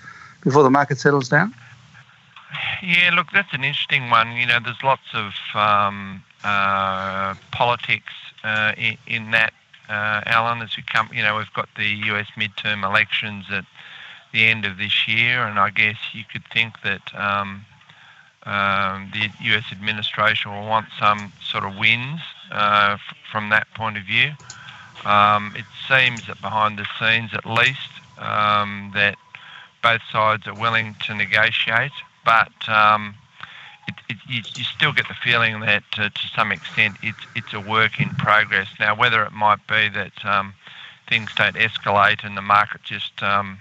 before 0.42 0.62
the 0.62 0.70
market 0.70 0.98
settles 0.98 1.28
down? 1.28 1.54
Yeah, 2.82 3.10
look, 3.14 3.26
that's 3.32 3.52
an 3.52 3.64
interesting 3.64 4.08
one. 4.08 4.32
You 4.32 4.46
know, 4.46 4.60
there's 4.64 4.82
lots 4.82 5.12
of 5.12 5.32
um, 5.54 6.24
uh, 6.42 7.34
politics 7.50 8.12
uh, 8.42 8.72
in, 8.78 8.96
in, 9.06 9.30
that, 9.32 9.52
uh, 9.90 10.22
Alan. 10.24 10.62
As 10.62 10.74
we 10.76 10.82
come, 10.84 11.10
you 11.12 11.22
know, 11.22 11.36
we've 11.36 11.52
got 11.52 11.68
the 11.76 11.88
US 12.12 12.28
midterm 12.36 12.82
elections 12.82 13.44
that 13.50 13.66
the 14.32 14.44
end 14.46 14.64
of 14.64 14.78
this 14.78 15.06
year, 15.06 15.44
and 15.44 15.58
I 15.58 15.70
guess 15.70 15.96
you 16.12 16.24
could 16.30 16.44
think 16.52 16.80
that 16.82 17.14
um, 17.14 17.64
um, 18.44 19.12
the 19.12 19.30
US 19.54 19.64
administration 19.70 20.50
will 20.50 20.66
want 20.66 20.86
some 20.98 21.32
sort 21.42 21.64
of 21.64 21.76
wins 21.76 22.20
uh, 22.50 22.96
f- 22.98 23.16
from 23.30 23.50
that 23.50 23.66
point 23.74 23.96
of 23.96 24.04
view. 24.04 24.32
Um, 25.04 25.54
it 25.56 25.64
seems 25.88 26.26
that 26.26 26.40
behind 26.40 26.78
the 26.78 26.86
scenes, 26.98 27.32
at 27.34 27.46
least, 27.46 27.90
um, 28.18 28.92
that 28.94 29.16
both 29.82 30.00
sides 30.10 30.46
are 30.46 30.54
willing 30.54 30.96
to 31.06 31.14
negotiate, 31.14 31.92
but 32.24 32.52
um, 32.68 33.14
it, 33.88 33.94
it, 34.08 34.16
you, 34.28 34.42
you, 34.54 34.64
still 34.64 34.92
get 34.92 35.08
the 35.08 35.14
feeling 35.14 35.60
that 35.60 35.82
uh, 35.98 36.08
to 36.08 36.28
some 36.34 36.52
extent 36.52 36.96
it's 37.02 37.18
it's 37.34 37.52
a 37.52 37.60
work 37.60 38.00
in 38.00 38.10
progress. 38.10 38.68
Now, 38.78 38.94
whether 38.94 39.24
it 39.24 39.32
might 39.32 39.66
be 39.66 39.88
that 39.88 40.24
um, 40.24 40.54
things 41.08 41.30
don't 41.36 41.56
escalate 41.56 42.24
and 42.24 42.36
the 42.36 42.42
market 42.42 42.82
just 42.84 43.22
um, 43.22 43.58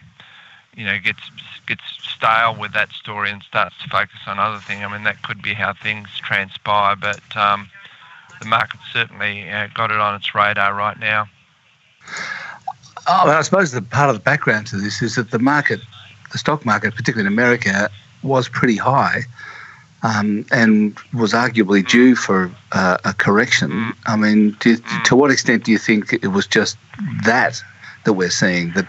you 0.76 0.86
know 0.86 0.98
gets 1.00 1.22
gets 1.68 1.84
stale 2.02 2.56
with 2.60 2.74
that 2.74 2.92
story 2.92 3.30
and 3.30 3.44
starts 3.44 3.76
to 3.84 3.90
focus 3.90 4.20
on 4.28 4.40
other 4.40 4.60
things. 4.60 4.84
I 4.84 4.92
mean 4.92 5.04
that 5.04 5.22
could 5.24 5.42
be 5.42 5.54
how 5.54 5.74
things 5.74 6.08
transpire, 6.18 6.96
but 6.96 7.22
um, 7.36 7.70
the 8.40 8.48
market 8.48 8.80
certainly 8.92 9.50
uh, 9.50 9.68
got 9.74 9.92
it 9.92 10.00
on 10.00 10.16
its 10.16 10.34
radar 10.34 10.74
right 10.74 11.00
now. 11.00 11.28
Oh, 13.08 13.30
I 13.30 13.42
suppose 13.42 13.72
the 13.72 13.82
part 13.82 14.10
of 14.10 14.16
the 14.16 14.22
background 14.22 14.68
to 14.68 14.78
this 14.78 15.02
is 15.02 15.16
that 15.16 15.32
the 15.32 15.40
market, 15.40 15.80
the 16.32 16.38
stock 16.38 16.66
market, 16.66 16.96
particularly 16.96 17.26
in 17.26 17.34
America, 17.34 17.90
was 18.22 18.48
pretty 18.48 18.78
high 18.78 19.24
um, 20.04 20.46
and 20.52 20.98
was 21.14 21.34
arguably 21.34 21.88
due 21.88 22.16
for 22.16 22.52
uh, 22.72 22.98
a 23.06 23.14
correction. 23.14 23.94
I 24.06 24.16
mean, 24.16 24.52
do, 24.60 24.78
to 25.06 25.16
what 25.16 25.32
extent 25.32 25.64
do 25.64 25.72
you 25.72 25.78
think 25.78 26.14
it 26.14 26.28
was 26.28 26.48
just 26.48 26.78
that 27.26 27.62
that 28.04 28.14
we're 28.14 28.32
seeing 28.32 28.72
that 28.74 28.88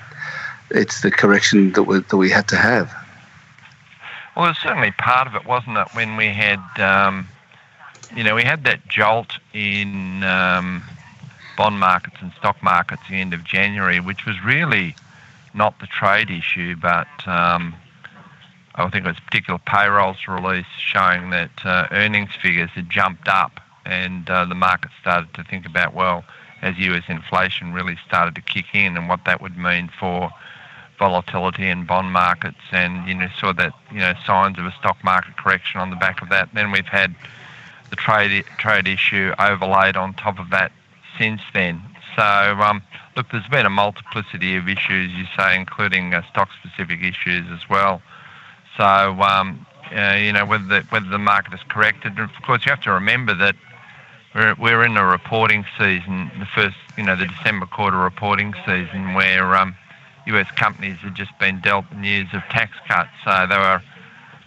it's 0.75 1.00
the 1.02 1.11
correction 1.11 1.73
that 1.73 1.85
we 1.85 2.00
that 2.00 2.17
we 2.17 2.31
had 2.31 2.49
to 2.49 2.57
have? 2.57 2.93
Well, 4.37 4.55
certainly 4.55 4.93
part 4.93 5.26
of 5.26 5.35
it, 5.35 5.45
wasn't 5.45 5.76
it? 5.76 5.88
When 5.93 6.17
we 6.17 6.29
had, 6.29 6.62
um, 6.81 7.29
you 8.17 8.25
know, 8.25 8.35
we 8.35 8.45
had 8.45 8.64
that 8.64 8.88
jolt 8.88 9.38
in 9.52 10.23
um, 10.23 10.83
bond 11.57 11.79
markets 11.79 12.17
and 12.21 12.33
stock 12.33 12.62
markets 12.62 13.02
at 13.05 13.11
the 13.11 13.21
end 13.21 13.35
of 13.35 13.45
January, 13.45 14.00
which 14.00 14.25
was 14.25 14.43
really 14.43 14.97
not 15.55 15.79
the 15.81 15.87
trade 15.87 16.31
issue, 16.31 16.76
but 16.76 17.09
um, 17.26 17.75
I 18.75 18.88
think 18.88 19.05
it 19.05 19.09
was 19.09 19.21
particular 19.21 19.61
payrolls 19.67 20.26
release 20.26 20.67
showing 20.79 21.29
that 21.31 21.50
uh, 21.64 21.88
earnings 21.91 22.31
figures 22.41 22.71
had 22.71 22.88
jumped 22.88 23.29
up, 23.29 23.61
and 23.85 24.29
uh, 24.31 24.47
the 24.47 24.55
market 24.55 24.93
started 24.99 25.35
to 25.35 25.45
think 25.45 25.67
about 25.67 25.93
well, 25.93 26.25
as 26.62 26.79
US 26.79 27.05
inflation 27.09 27.75
really 27.75 27.99
started 28.07 28.35
to 28.37 28.41
kick 28.41 28.67
in, 28.73 28.97
and 28.97 29.09
what 29.11 29.26
that 29.26 29.43
would 29.43 29.59
mean 29.59 29.91
for 30.00 30.31
volatility 31.02 31.66
in 31.66 31.85
bond 31.85 32.12
markets, 32.12 32.64
and 32.71 33.09
you 33.09 33.14
know 33.14 33.28
saw 33.40 33.52
that 33.52 33.73
you 33.90 33.99
know 33.99 34.14
signs 34.25 34.56
of 34.59 34.66
a 34.66 34.73
stock 34.78 34.99
market 35.02 35.37
correction 35.37 35.80
on 35.80 35.90
the 35.90 35.97
back 35.97 36.23
of 36.23 36.28
that. 36.28 36.49
Then 36.54 36.71
we've 36.71 36.94
had 37.00 37.14
the 37.90 37.97
trade 37.97 38.44
trade 38.59 38.87
issue 38.87 39.32
overlaid 39.38 39.97
on 39.97 40.14
top 40.14 40.38
of 40.38 40.50
that 40.50 40.71
since 41.18 41.40
then. 41.52 41.82
So 42.14 42.23
um, 42.23 42.82
look, 43.16 43.26
there's 43.32 43.49
been 43.49 43.66
a 43.66 43.71
multiplicity 43.85 44.54
of 44.56 44.68
issues, 44.68 45.11
you 45.12 45.25
say, 45.37 45.56
including 45.56 46.14
uh, 46.14 46.23
stock-specific 46.30 47.02
issues 47.02 47.47
as 47.50 47.68
well. 47.68 48.00
So, 48.76 48.85
um, 48.85 49.66
uh, 49.94 50.16
you 50.18 50.32
know, 50.32 50.47
whether 50.47 50.64
the, 50.64 50.80
whether 50.90 51.09
the 51.09 51.18
market 51.18 51.52
is 51.52 51.61
corrected, 51.68 52.18
of 52.18 52.30
course, 52.47 52.64
you 52.64 52.71
have 52.71 52.82
to 52.82 52.92
remember 52.92 53.35
that 53.35 53.56
we're, 54.35 54.54
we're 54.59 54.85
in 54.85 54.97
a 54.97 55.04
reporting 55.04 55.64
season, 55.78 56.30
the 56.38 56.47
first, 56.47 56.76
you 56.97 57.04
know, 57.04 57.16
the 57.16 57.26
December 57.26 57.66
quarter 57.66 57.99
reporting 57.99 58.54
season, 58.64 59.14
where 59.14 59.54
um, 59.56 59.75
US 60.26 60.50
companies 60.52 60.99
had 60.99 61.14
just 61.14 61.37
been 61.38 61.61
dealt 61.61 61.85
news 61.93 62.29
of 62.33 62.43
tax 62.50 62.76
cuts, 62.87 63.11
so 63.25 63.47
they 63.49 63.57
were 63.57 63.83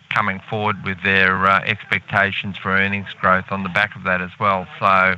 coming 0.09 0.39
forward 0.49 0.83
with 0.85 1.01
their 1.03 1.45
uh, 1.45 1.61
expectations 1.63 2.57
for 2.57 2.71
earnings 2.71 3.07
growth 3.19 3.45
on 3.51 3.63
the 3.63 3.69
back 3.69 3.95
of 3.95 4.03
that 4.03 4.21
as 4.21 4.31
well. 4.39 4.65
So, 4.79 5.15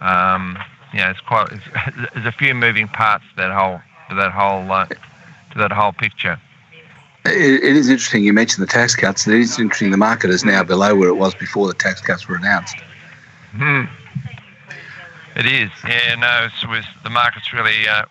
um, 0.00 0.58
you 0.92 1.00
know, 1.00 1.10
it's 1.10 1.20
quite 1.20 1.52
it's, 1.52 1.64
there's 2.14 2.26
a 2.26 2.32
few 2.32 2.54
moving 2.54 2.88
parts 2.88 3.24
to 3.30 3.36
that 3.36 3.52
whole 3.52 3.80
to 4.08 4.14
that 4.14 4.32
whole 4.32 4.70
uh, 4.72 4.86
to 4.86 5.58
that 5.58 5.72
whole 5.72 5.92
picture. 5.92 6.40
It, 7.26 7.62
it 7.62 7.76
is 7.76 7.88
interesting 7.88 8.24
you 8.24 8.32
mentioned 8.32 8.62
the 8.62 8.70
tax 8.70 8.94
cuts. 8.94 9.26
And 9.26 9.34
it 9.34 9.40
is 9.40 9.58
interesting 9.58 9.90
the 9.90 9.96
market 9.96 10.30
is 10.30 10.44
now 10.44 10.62
below 10.62 10.94
where 10.94 11.08
it 11.08 11.14
was 11.14 11.34
before 11.34 11.66
the 11.68 11.74
tax 11.74 12.00
cuts 12.00 12.28
were 12.28 12.36
announced. 12.36 12.76
Hmm. 13.52 13.84
It 15.36 15.46
is, 15.46 15.70
yeah. 15.86 16.14
No, 16.14 16.48
with 16.70 16.84
the 17.02 17.10
market's 17.10 17.52
really 17.52 17.88
uh, 17.88 18.04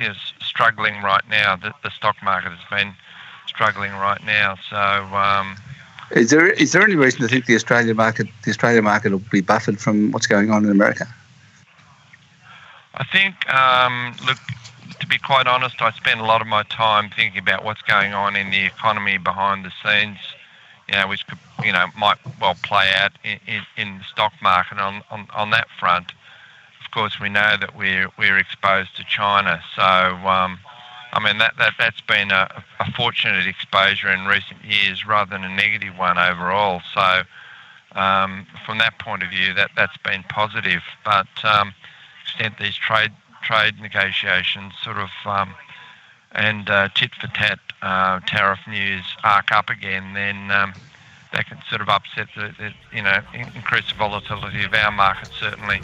you 0.00 0.08
know, 0.08 0.14
struggling 0.54 1.02
right 1.02 1.28
now. 1.28 1.56
The, 1.56 1.74
the, 1.82 1.90
stock 1.90 2.16
market 2.22 2.52
has 2.52 2.70
been 2.70 2.94
struggling 3.46 3.92
right 3.92 4.22
now. 4.24 4.56
So, 4.70 4.76
um, 4.76 5.56
is 6.10 6.30
there 6.30 6.48
is 6.48 6.72
there 6.72 6.82
any 6.82 6.94
reason 6.94 7.20
to 7.22 7.28
think 7.28 7.46
the 7.46 7.56
Australian 7.56 7.96
market 7.96 8.28
the 8.44 8.50
Australian 8.50 8.84
market 8.84 9.10
will 9.10 9.22
be 9.32 9.40
buffered 9.40 9.80
from 9.80 10.12
what's 10.12 10.26
going 10.26 10.50
on 10.50 10.64
in 10.64 10.70
America? 10.70 11.06
I 12.94 13.04
think, 13.04 13.52
um, 13.52 14.14
look, 14.24 14.38
to 15.00 15.06
be 15.08 15.18
quite 15.18 15.48
honest, 15.48 15.82
I 15.82 15.90
spend 15.92 16.20
a 16.20 16.24
lot 16.24 16.40
of 16.40 16.46
my 16.46 16.62
time 16.64 17.10
thinking 17.10 17.40
about 17.40 17.64
what's 17.64 17.82
going 17.82 18.14
on 18.14 18.36
in 18.36 18.50
the 18.50 18.64
economy 18.64 19.18
behind 19.18 19.64
the 19.64 19.72
scenes, 19.82 20.18
you 20.88 20.94
know, 20.94 21.08
which 21.08 21.26
could, 21.26 21.38
you 21.64 21.72
know, 21.72 21.86
might 21.98 22.18
well 22.40 22.56
play 22.62 22.92
out 22.96 23.10
in, 23.24 23.40
in, 23.48 23.62
in 23.76 23.98
the 23.98 24.04
stock 24.04 24.32
market 24.40 24.78
on, 24.78 25.02
on, 25.10 25.26
on 25.34 25.50
that 25.50 25.66
front. 25.80 26.12
Course, 26.94 27.18
we 27.18 27.28
know 27.28 27.56
that 27.58 27.76
we're, 27.76 28.08
we're 28.16 28.38
exposed 28.38 28.96
to 28.96 29.04
China. 29.04 29.60
So, 29.74 29.82
um, 29.82 30.60
I 31.12 31.20
mean, 31.20 31.38
that, 31.38 31.56
that, 31.58 31.74
that's 31.76 32.00
been 32.02 32.30
a, 32.30 32.62
a 32.78 32.92
fortunate 32.92 33.48
exposure 33.48 34.08
in 34.10 34.26
recent 34.26 34.64
years 34.64 35.04
rather 35.04 35.30
than 35.30 35.42
a 35.42 35.48
negative 35.48 35.98
one 35.98 36.18
overall. 36.18 36.82
So, 36.94 37.22
um, 37.98 38.46
from 38.64 38.78
that 38.78 38.98
point 39.00 39.24
of 39.24 39.30
view, 39.30 39.54
that, 39.54 39.70
that's 39.76 39.96
been 39.98 40.22
positive. 40.28 40.82
But 41.04 41.26
um, 41.42 41.74
extent 42.22 42.58
these 42.58 42.76
trade 42.76 43.12
trade 43.42 43.80
negotiations 43.80 44.72
sort 44.82 44.96
of 44.96 45.10
um, 45.24 45.54
and 46.32 46.70
uh, 46.70 46.88
tit 46.94 47.14
for 47.14 47.26
tat 47.28 47.58
uh, 47.82 48.20
tariff 48.26 48.60
news 48.68 49.04
arc 49.22 49.52
up 49.52 49.68
again, 49.68 50.14
then 50.14 50.50
um, 50.50 50.72
that 51.32 51.46
can 51.46 51.58
sort 51.68 51.80
of 51.80 51.88
upset 51.88 52.28
the, 52.36 52.54
the, 52.58 52.72
you 52.96 53.02
know 53.02 53.20
increase 53.32 53.88
the 53.88 53.94
volatility 53.96 54.64
of 54.64 54.72
our 54.74 54.90
market 54.92 55.28
certainly. 55.38 55.80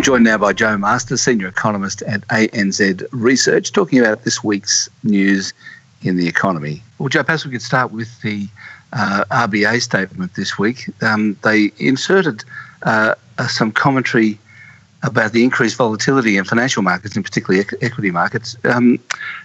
I'm 0.00 0.04
joined 0.04 0.24
now 0.24 0.38
by 0.38 0.54
Joe 0.54 0.78
Masters, 0.78 1.20
Senior 1.20 1.48
Economist 1.48 2.00
at 2.00 2.26
ANZ 2.28 3.06
Research, 3.12 3.70
talking 3.70 3.98
about 3.98 4.24
this 4.24 4.42
week's 4.42 4.88
news 5.02 5.52
in 6.00 6.16
the 6.16 6.26
economy. 6.26 6.82
Well, 6.96 7.10
Joe, 7.10 7.22
perhaps 7.22 7.44
we 7.44 7.50
could 7.50 7.60
start 7.60 7.92
with 7.92 8.08
the 8.22 8.48
uh, 8.94 9.24
RBA 9.30 9.82
statement 9.82 10.36
this 10.36 10.58
week. 10.58 10.88
Um, 11.02 11.36
they 11.44 11.70
inserted 11.76 12.44
uh, 12.84 13.14
uh, 13.36 13.46
some 13.48 13.72
commentary 13.72 14.38
about 15.02 15.32
the 15.32 15.44
increased 15.44 15.76
volatility 15.76 16.38
in 16.38 16.44
financial 16.44 16.82
markets, 16.82 17.14
in 17.14 17.22
particularly 17.22 17.62
equity 17.82 18.10
markets. 18.10 18.56
Um, 18.64 18.98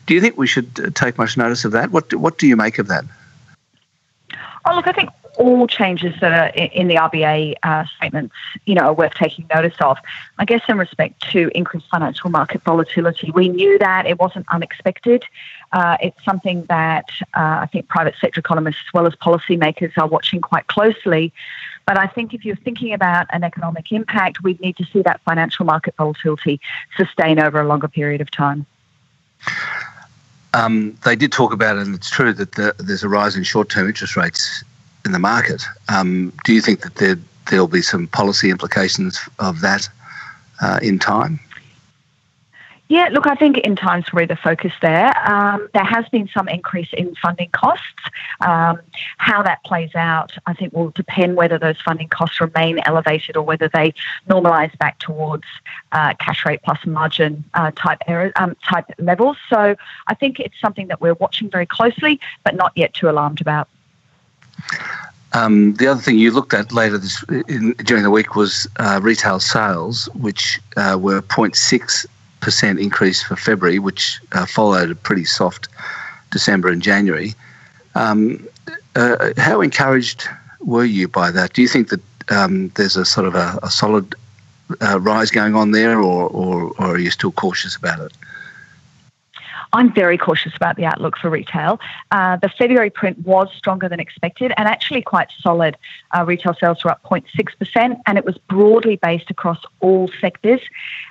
do 0.06 0.13
you 0.13 0.22
think 0.22 0.38
we 0.38 0.48
should 0.48 0.96
take 0.96 1.18
much 1.18 1.36
notice 1.36 1.65
of 1.65 1.74
that? 1.74 1.91
What 1.91 2.13
What 2.13 2.38
do 2.38 2.48
you 2.48 2.56
make 2.56 2.80
of 2.80 2.88
that? 2.88 3.04
Oh, 4.63 4.74
look, 4.74 4.88
I 4.88 4.94
think 4.94 5.10
all 5.45 5.67
changes 5.67 6.13
that 6.21 6.31
are 6.31 6.47
in 6.58 6.88
the 6.88 6.95
RBA 6.95 7.55
uh, 7.62 7.86
statements, 7.97 8.36
you 8.65 8.73
know, 8.73 8.81
are 8.81 8.93
worth 8.93 9.13
taking 9.13 9.45
notice 9.53 9.75
of. 9.79 9.97
I 10.39 10.45
guess 10.45 10.62
in 10.67 10.77
respect 10.77 11.21
to 11.31 11.51
increased 11.53 11.88
financial 11.89 12.29
market 12.31 12.63
volatility, 12.63 13.31
we 13.31 13.49
knew 13.49 13.77
that 13.79 14.08
it 14.08 14.19
wasn't 14.19 14.47
unexpected. 14.51 15.23
Uh, 15.71 15.97
it's 16.01 16.23
something 16.25 16.65
that 16.65 17.05
uh, 17.36 17.62
I 17.62 17.69
think 17.71 17.88
private 17.88 18.15
sector 18.19 18.39
economists 18.39 18.79
as 18.88 18.93
well 18.93 19.05
as 19.05 19.13
policymakers 19.15 19.91
are 19.97 20.08
watching 20.08 20.41
quite 20.41 20.65
closely. 20.67 21.31
But 21.86 21.99
I 21.99 22.08
think 22.08 22.34
if 22.34 22.43
you're 22.43 22.55
thinking 22.55 22.93
about 22.93 23.27
an 23.31 23.43
economic 23.43 23.91
impact, 23.91 24.41
we'd 24.41 24.60
need 24.60 24.77
to 24.77 24.86
see 24.86 25.03
that 25.03 25.21
financial 25.21 25.65
market 25.65 25.93
volatility 25.95 26.60
sustain 26.97 27.39
over 27.39 27.62
a 27.62 27.67
longer 27.67 27.88
period 27.88 28.21
of 28.21 28.31
time. 28.31 28.65
Um, 30.55 30.97
they 31.03 31.15
did 31.15 31.31
talk 31.31 31.53
about 31.53 31.77
it, 31.77 31.86
and 31.86 31.93
it's 31.93 32.10
true 32.10 32.34
that 32.34 32.53
the, 32.53 32.73
there's 32.79 33.03
a 33.03 33.10
rise 33.10 33.36
in 33.36 33.43
short-term 33.43 33.88
interest 33.88 34.15
rates 34.15 34.63
in 35.06 35.12
the 35.12 35.20
market. 35.20 35.63
Um, 35.89 36.34
do 36.44 36.54
you 36.54 36.62
think 36.62 36.82
that 36.82 36.96
there, 36.96 37.18
there'll 37.50 37.68
be 37.68 37.82
some 37.82 38.08
policy 38.08 38.50
implications 38.50 39.20
of 39.39 39.62
that 39.62 39.88
uh, 40.62 40.80
in 40.82 41.00
time? 41.00 41.39
Yeah, 42.88 43.10
look, 43.12 43.26
I 43.26 43.34
think 43.34 43.58
in 43.58 43.76
times 43.76 44.13
we're 44.13 44.28
the 44.28 44.36
focus 44.36 44.72
there. 44.80 45.12
Um, 45.28 45.68
there 45.74 45.84
has 45.84 46.08
been 46.10 46.30
some 46.32 46.48
increase 46.48 46.89
in 46.94 47.15
funding 47.15 47.50
costs. 47.50 47.84
Um, 48.41 48.80
how 49.18 49.41
that 49.41 49.63
plays 49.63 49.96
out, 49.96 50.34
I 50.46 50.54
think, 50.54 50.72
will 50.72 50.91
depend 50.91 51.36
whether 51.36 51.58
those 51.58 51.82
funding 51.82 52.10
costs 52.10 52.39
remain 52.39 52.80
elevated 52.86 53.38
or 53.38 53.41
whether 53.41 53.68
they 53.70 53.96
normalise 54.30 54.78
back 54.78 55.00
towards 55.00 55.46
uh, 55.94 56.13
cash 56.20 56.46
rate 56.46 56.62
plus 56.63 56.86
margin 56.86 57.44
uh, 57.56 57.72
type 57.76 57.98
error, 58.06 58.32
um, 58.36 58.56
type 58.63 58.86
levels. 59.00 59.38
So 59.50 59.76
I 60.06 60.13
think 60.13 60.39
it's 60.39 60.60
something 60.62 60.88
that 60.89 61.02
we're 61.02 61.15
watching 61.15 61.50
very 61.50 61.65
closely, 61.65 62.20
but 62.44 62.54
not 62.54 62.72
yet 62.76 62.94
too 62.94 63.10
alarmed 63.10 63.41
about. 63.41 63.68
Um, 65.34 65.74
the 65.74 65.88
other 65.88 66.00
thing 66.00 66.18
you 66.18 66.32
looked 66.32 66.54
at 66.54 66.72
later 66.72 66.98
this 66.98 67.22
in, 67.48 67.74
during 67.84 68.04
the 68.04 68.10
week 68.10 68.36
was 68.36 68.68
uh, 68.78 69.00
retail 69.04 69.39
sales, 69.39 70.08
which 70.13 70.62
uh, 70.78 70.98
were 71.00 71.22
0.6 71.22 72.06
percent 72.46 72.80
increase 72.80 73.24
for 73.24 73.36
February, 73.36 73.80
which 73.80 74.22
uh, 74.34 74.46
followed 74.46 74.91
a 74.91 74.96
pretty 74.96 75.26
soft 75.26 75.68
December 76.32 76.70
and 76.70 76.82
January. 76.82 77.34
Um, 77.96 78.48
uh, 78.96 79.32
how 79.38 79.62
encouraged 79.62 80.28
were 80.60 80.86
you 80.86 81.08
by 81.08 81.32
that? 81.32 81.54
Do 81.54 81.62
you 81.63 81.68
think 81.68 81.89
that 81.89 82.02
um, 82.30 82.70
there's 82.76 82.96
a 82.98 83.04
sort 83.04 83.28
of 83.28 83.36
a, 83.36 83.60
a 83.63 83.72
solid 83.72 84.15
uh, 84.82 85.00
rise 85.00 85.32
going 85.32 85.56
on 85.56 85.72
there, 85.72 86.00
or, 86.00 86.30
or, 86.30 86.74
or 86.78 86.96
are 86.96 87.00
you 87.00 87.10
still 87.10 87.32
cautious 87.32 87.76
about 87.76 88.00
it? 88.00 88.13
I'm 89.75 89.93
very 89.93 90.17
cautious 90.17 90.55
about 90.55 90.77
the 90.77 90.85
outlook 90.85 91.17
for 91.17 91.29
retail. 91.29 91.81
Uh, 92.09 92.38
the 92.38 92.47
February 92.47 92.89
print 92.89 93.19
was 93.19 93.49
stronger 93.57 93.89
than 93.89 93.99
expected 93.99 94.53
and 94.55 94.69
actually 94.69 95.01
quite 95.01 95.27
solid. 95.41 95.75
Uh, 96.17 96.23
retail 96.23 96.55
sales 96.57 96.81
were 96.85 96.91
up 96.91 97.03
0.6%, 97.03 97.99
and 98.05 98.17
it 98.17 98.23
was 98.23 98.38
broadly 98.49 98.95
based 98.95 99.29
across 99.29 99.59
all 99.81 100.09
sectors 100.21 100.61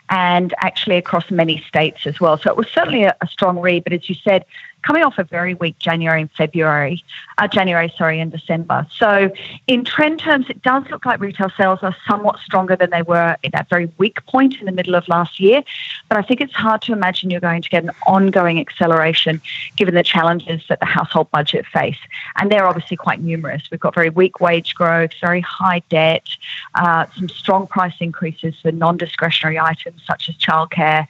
and 0.08 0.54
actually 0.60 0.96
across 0.96 1.30
many 1.30 1.62
states 1.68 2.06
as 2.06 2.20
well. 2.20 2.38
So 2.38 2.50
it 2.50 2.56
was 2.56 2.68
certainly 2.68 3.04
a, 3.04 3.14
a 3.20 3.28
strong 3.28 3.60
read, 3.60 3.84
but 3.84 3.92
as 3.92 4.08
you 4.08 4.14
said, 4.14 4.46
coming 4.84 5.02
off 5.02 5.18
a 5.18 5.24
very 5.24 5.54
weak 5.54 5.78
January 5.78 6.20
and 6.20 6.30
February, 6.32 7.02
uh, 7.38 7.48
January, 7.48 7.92
sorry, 7.96 8.20
and 8.20 8.30
December. 8.30 8.86
So, 8.96 9.30
in 9.66 9.84
trend 9.84 10.20
terms, 10.20 10.46
it 10.50 10.62
does 10.62 10.84
look 10.90 11.06
like 11.06 11.20
retail 11.20 11.50
sales 11.56 11.78
are 11.82 11.96
somewhat 12.06 12.38
stronger 12.40 12.76
than 12.76 12.90
they 12.90 13.02
were 13.02 13.36
at 13.42 13.52
that 13.52 13.68
very 13.68 13.90
weak 13.98 14.24
point 14.26 14.56
in 14.60 14.66
the 14.66 14.72
middle 14.72 14.94
of 14.94 15.08
last 15.08 15.40
year. 15.40 15.62
But 16.08 16.18
I 16.18 16.22
think 16.22 16.40
it's 16.40 16.52
hard 16.52 16.82
to 16.82 16.92
imagine 16.92 17.30
you're 17.30 17.40
going 17.40 17.62
to 17.62 17.70
get 17.70 17.82
an 17.82 17.90
ongoing 18.06 18.60
acceleration 18.60 19.40
given 19.76 19.94
the 19.94 20.02
challenges 20.02 20.62
that 20.68 20.80
the 20.80 20.86
household 20.86 21.30
budget 21.30 21.66
face. 21.66 21.98
And 22.36 22.52
they're 22.52 22.66
obviously 22.66 22.96
quite 22.96 23.20
numerous. 23.20 23.62
We've 23.70 23.80
got 23.80 23.94
very 23.94 24.10
weak 24.10 24.40
wage 24.40 24.74
growth, 24.74 25.12
very 25.20 25.40
high 25.40 25.80
debt, 25.88 26.28
uh, 26.74 27.06
some 27.16 27.28
strong 27.28 27.66
price 27.66 27.94
increases 28.00 28.54
for 28.60 28.70
non 28.70 28.96
discretionary 28.98 29.58
items 29.58 30.02
such 30.06 30.28
as 30.28 30.36
childcare 30.36 31.06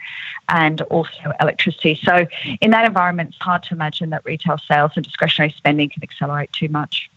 and 0.48 0.80
also 0.82 1.32
electricity. 1.40 1.98
So, 2.02 2.26
in 2.60 2.70
that 2.70 2.84
environment, 2.84 3.30
it's 3.30 3.38
hard 3.38 3.62
to 3.64 3.74
imagine 3.74 4.10
that 4.10 4.24
retail 4.24 4.58
sales 4.58 4.92
and 4.96 5.04
discretionary 5.04 5.54
spending 5.56 5.88
can 5.88 6.02
accelerate 6.02 6.52
too 6.52 6.68
much. 6.68 7.10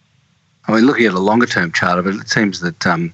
I 0.68 0.74
mean, 0.74 0.86
looking 0.86 1.06
at 1.06 1.13
a 1.13 1.20
longer 1.20 1.46
term 1.46 1.72
chart 1.72 2.00
of 2.00 2.08
it, 2.08 2.16
it 2.16 2.30
seems 2.30 2.60
that 2.62 2.86
um, 2.86 3.13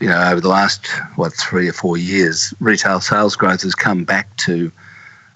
you 0.00 0.08
know 0.08 0.20
over 0.20 0.40
the 0.40 0.48
last 0.48 0.86
what 1.16 1.32
three 1.32 1.68
or 1.68 1.72
four 1.72 1.96
years, 1.96 2.52
retail 2.60 3.00
sales 3.00 3.36
growth 3.36 3.62
has 3.62 3.74
come 3.74 4.04
back 4.04 4.34
to 4.38 4.70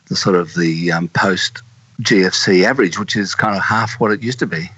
the 0.08 0.16
sort 0.16 0.36
of 0.36 0.54
the 0.54 0.90
um, 0.92 1.08
post 1.08 1.62
GFC 2.02 2.64
average, 2.64 2.98
which 2.98 3.16
is 3.16 3.34
kind 3.34 3.56
of 3.56 3.62
half 3.62 4.00
what 4.00 4.10
it 4.10 4.22
used 4.22 4.38
to 4.40 4.46
be. 4.46 4.70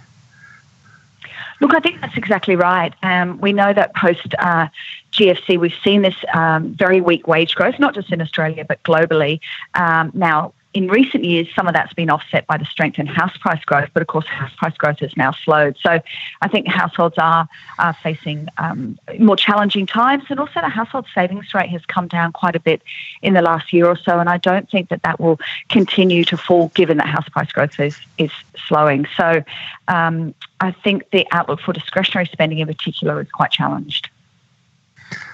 Look, 1.61 1.75
I 1.75 1.81
think 1.81 2.01
that's 2.01 2.17
exactly 2.17 2.57
right. 2.57 2.95
Um, 3.03 3.39
we 3.39 3.53
know 3.53 3.73
that 3.73 3.95
post 3.95 4.35
uh, 4.39 4.69
GFC, 5.13 5.59
we've 5.59 5.75
seen 5.85 6.03
this 6.03 6.15
um, 6.33 6.75
very 6.75 7.01
weak 7.01 7.27
wage 7.27 7.55
growth, 7.55 7.79
not 7.79 7.95
just 7.95 8.11
in 8.13 8.23
Australia, 8.23 8.65
but 8.65 8.83
globally. 8.83 9.41
Um, 9.75 10.11
now, 10.15 10.55
in 10.73 10.87
recent 10.87 11.25
years, 11.25 11.49
some 11.55 11.67
of 11.67 11.75
that's 11.75 11.93
been 11.95 12.11
offset 12.11 12.47
by 12.47 12.57
the 12.57 12.65
strength 12.65 12.99
in 13.01 13.07
house 13.07 13.37
price 13.39 13.65
growth, 13.65 13.91
but 13.93 14.03
of 14.03 14.07
course, 14.07 14.27
house 14.27 14.55
price 14.55 14.77
growth 14.77 15.01
has 15.01 15.17
now 15.17 15.33
slowed. 15.33 15.77
So 15.83 16.01
I 16.43 16.49
think 16.49 16.69
households 16.69 17.19
are, 17.19 17.49
are 17.79 17.95
facing 17.95 18.49
um, 18.59 18.97
more 19.19 19.37
challenging 19.37 19.87
times, 19.87 20.25
and 20.29 20.39
also 20.39 20.61
the 20.61 20.69
household 20.69 21.07
savings 21.13 21.53
rate 21.55 21.71
has 21.71 21.85
come 21.87 22.07
down 22.07 22.33
quite 22.33 22.55
a 22.55 22.61
bit 22.61 22.83
in 23.23 23.35
the 23.35 23.43
last 23.43 23.73
year 23.73 23.87
or 23.87 23.97
so, 23.97 24.21
and 24.21 24.29
I 24.29 24.39
don't 24.39 24.71
think 24.71 24.91
that 24.91 25.03
that 25.03 25.19
will 25.19 25.41
continue 25.71 26.25
to 26.27 26.37
fall 26.37 26.69
given 26.75 26.99
that 26.99 27.09
house 27.09 27.29
price 27.29 27.51
growth 27.51 27.81
is, 27.81 27.97
is 28.19 28.31
slowing. 28.69 29.07
So 29.17 29.43
um, 29.89 30.35
I 30.61 30.71
think 30.71 31.11
the 31.11 31.27
outlook 31.33 31.61
for 31.61 31.73
discretionary 31.73 32.27
spending 32.27 32.61
in 32.61 32.69
particular 32.69 33.21
is 33.21 33.31
quite 33.33 33.51
challenged. 33.51 34.09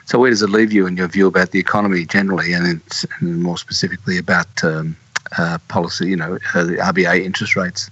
So 0.07 0.21
where 0.21 0.31
does 0.31 0.41
it 0.41 0.51
leave 0.51 0.73
you 0.73 0.87
in 0.87 0.97
your 0.97 1.09
view 1.09 1.27
about 1.27 1.51
the 1.51 1.59
economy 1.59 2.07
generally, 2.07 2.53
and, 2.53 2.81
and 3.21 3.43
more 3.43 3.59
specifically 3.59 4.17
about 4.17 4.47
um, 4.65 4.97
uh, 5.39 5.59
policy, 5.69 6.09
you 6.09 6.17
know, 6.17 6.39
uh, 6.55 6.65
the 6.65 6.77
RBA 6.77 7.25
interest 7.25 7.57
rates? 7.57 7.91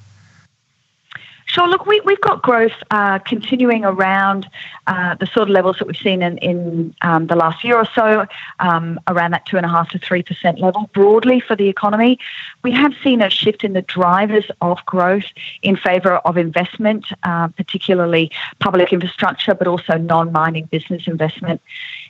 Sure. 1.55 1.69
Look, 1.69 1.87
we, 1.87 2.01
we've 2.01 2.21
got 2.21 2.43
growth 2.43 2.73
uh, 2.91 3.21
continuing 3.21 3.85
around 3.85 4.49
uh, 4.89 5.15
the 5.15 5.27
sort 5.27 5.43
of 5.43 5.51
levels 5.51 5.77
that 5.79 5.87
we've 5.87 5.97
seen 5.97 6.21
in, 6.21 6.37
in 6.39 6.95
um, 7.03 7.29
the 7.29 7.37
last 7.37 7.63
year 7.63 7.77
or 7.77 7.87
so, 7.95 8.27
um, 8.59 8.99
around 9.07 9.31
that 9.31 9.47
two 9.47 9.57
and 9.57 9.65
a 9.65 9.69
half 9.69 9.89
to 9.91 9.99
three 10.01 10.23
percent 10.23 10.59
level 10.59 10.91
broadly 10.93 11.39
for 11.39 11.55
the 11.55 11.69
economy. 11.69 12.19
We 12.65 12.73
have 12.73 12.93
seen 13.05 13.23
a 13.23 13.31
shift 13.31 13.63
in 13.63 13.73
the 13.73 13.83
drivers 13.83 14.47
of 14.63 14.85
growth 14.85 15.27
in 15.63 15.77
favour 15.77 16.17
of 16.17 16.37
investment, 16.37 17.07
uh, 17.23 17.47
particularly 17.49 18.33
public 18.59 18.93
infrastructure, 18.93 19.55
but 19.55 19.69
also 19.69 19.97
non-mining 19.97 20.65
business 20.65 21.07
investment. 21.07 21.61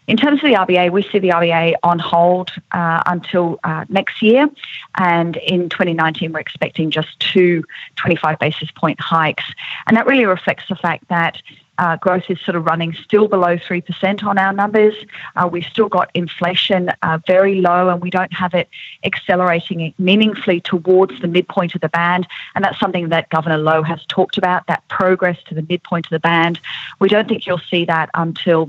In 0.06 0.18
terms 0.18 0.44
of 0.44 0.50
the 0.50 0.56
RBA, 0.56 0.92
we 0.92 1.02
see 1.02 1.18
the 1.18 1.30
RBA 1.30 1.76
on 1.82 1.98
hold 1.98 2.52
uh, 2.72 3.02
until 3.06 3.58
uh, 3.64 3.86
next 3.88 4.20
year. 4.20 4.50
And 4.98 5.36
in 5.36 5.70
2019, 5.70 6.32
we're 6.32 6.40
expecting 6.40 6.90
just 6.90 7.18
two 7.20 7.64
25 7.96 8.38
basis 8.38 8.70
point 8.70 9.00
hikes. 9.00 9.44
And 9.86 9.96
that 9.96 10.06
really 10.06 10.26
reflects 10.26 10.64
the 10.68 10.76
fact 10.76 11.08
that 11.08 11.40
uh, 11.78 11.96
growth 11.96 12.24
is 12.28 12.38
sort 12.40 12.54
of 12.54 12.66
running 12.66 12.92
still 12.92 13.28
below 13.28 13.56
3% 13.56 14.22
on 14.24 14.38
our 14.38 14.52
numbers. 14.52 14.94
Uh, 15.36 15.48
we've 15.50 15.64
still 15.64 15.88
got 15.88 16.10
inflation 16.14 16.90
uh, 17.02 17.18
very 17.26 17.60
low 17.60 17.88
and 17.88 18.00
we 18.00 18.10
don't 18.10 18.32
have 18.32 18.54
it 18.54 18.68
accelerating 19.04 19.92
meaningfully 19.98 20.60
towards 20.60 21.20
the 21.20 21.26
midpoint 21.26 21.74
of 21.74 21.80
the 21.80 21.88
band. 21.88 22.26
And 22.54 22.64
that's 22.64 22.78
something 22.78 23.08
that 23.08 23.28
Governor 23.30 23.58
Lowe 23.58 23.82
has 23.82 24.04
talked 24.06 24.38
about, 24.38 24.66
that 24.66 24.86
progress 24.88 25.42
to 25.48 25.54
the 25.54 25.66
midpoint 25.68 26.06
of 26.06 26.10
the 26.10 26.20
band. 26.20 26.60
We 27.00 27.08
don't 27.08 27.26
think 27.26 27.46
you'll 27.46 27.58
see 27.70 27.86
that 27.86 28.10
until 28.14 28.68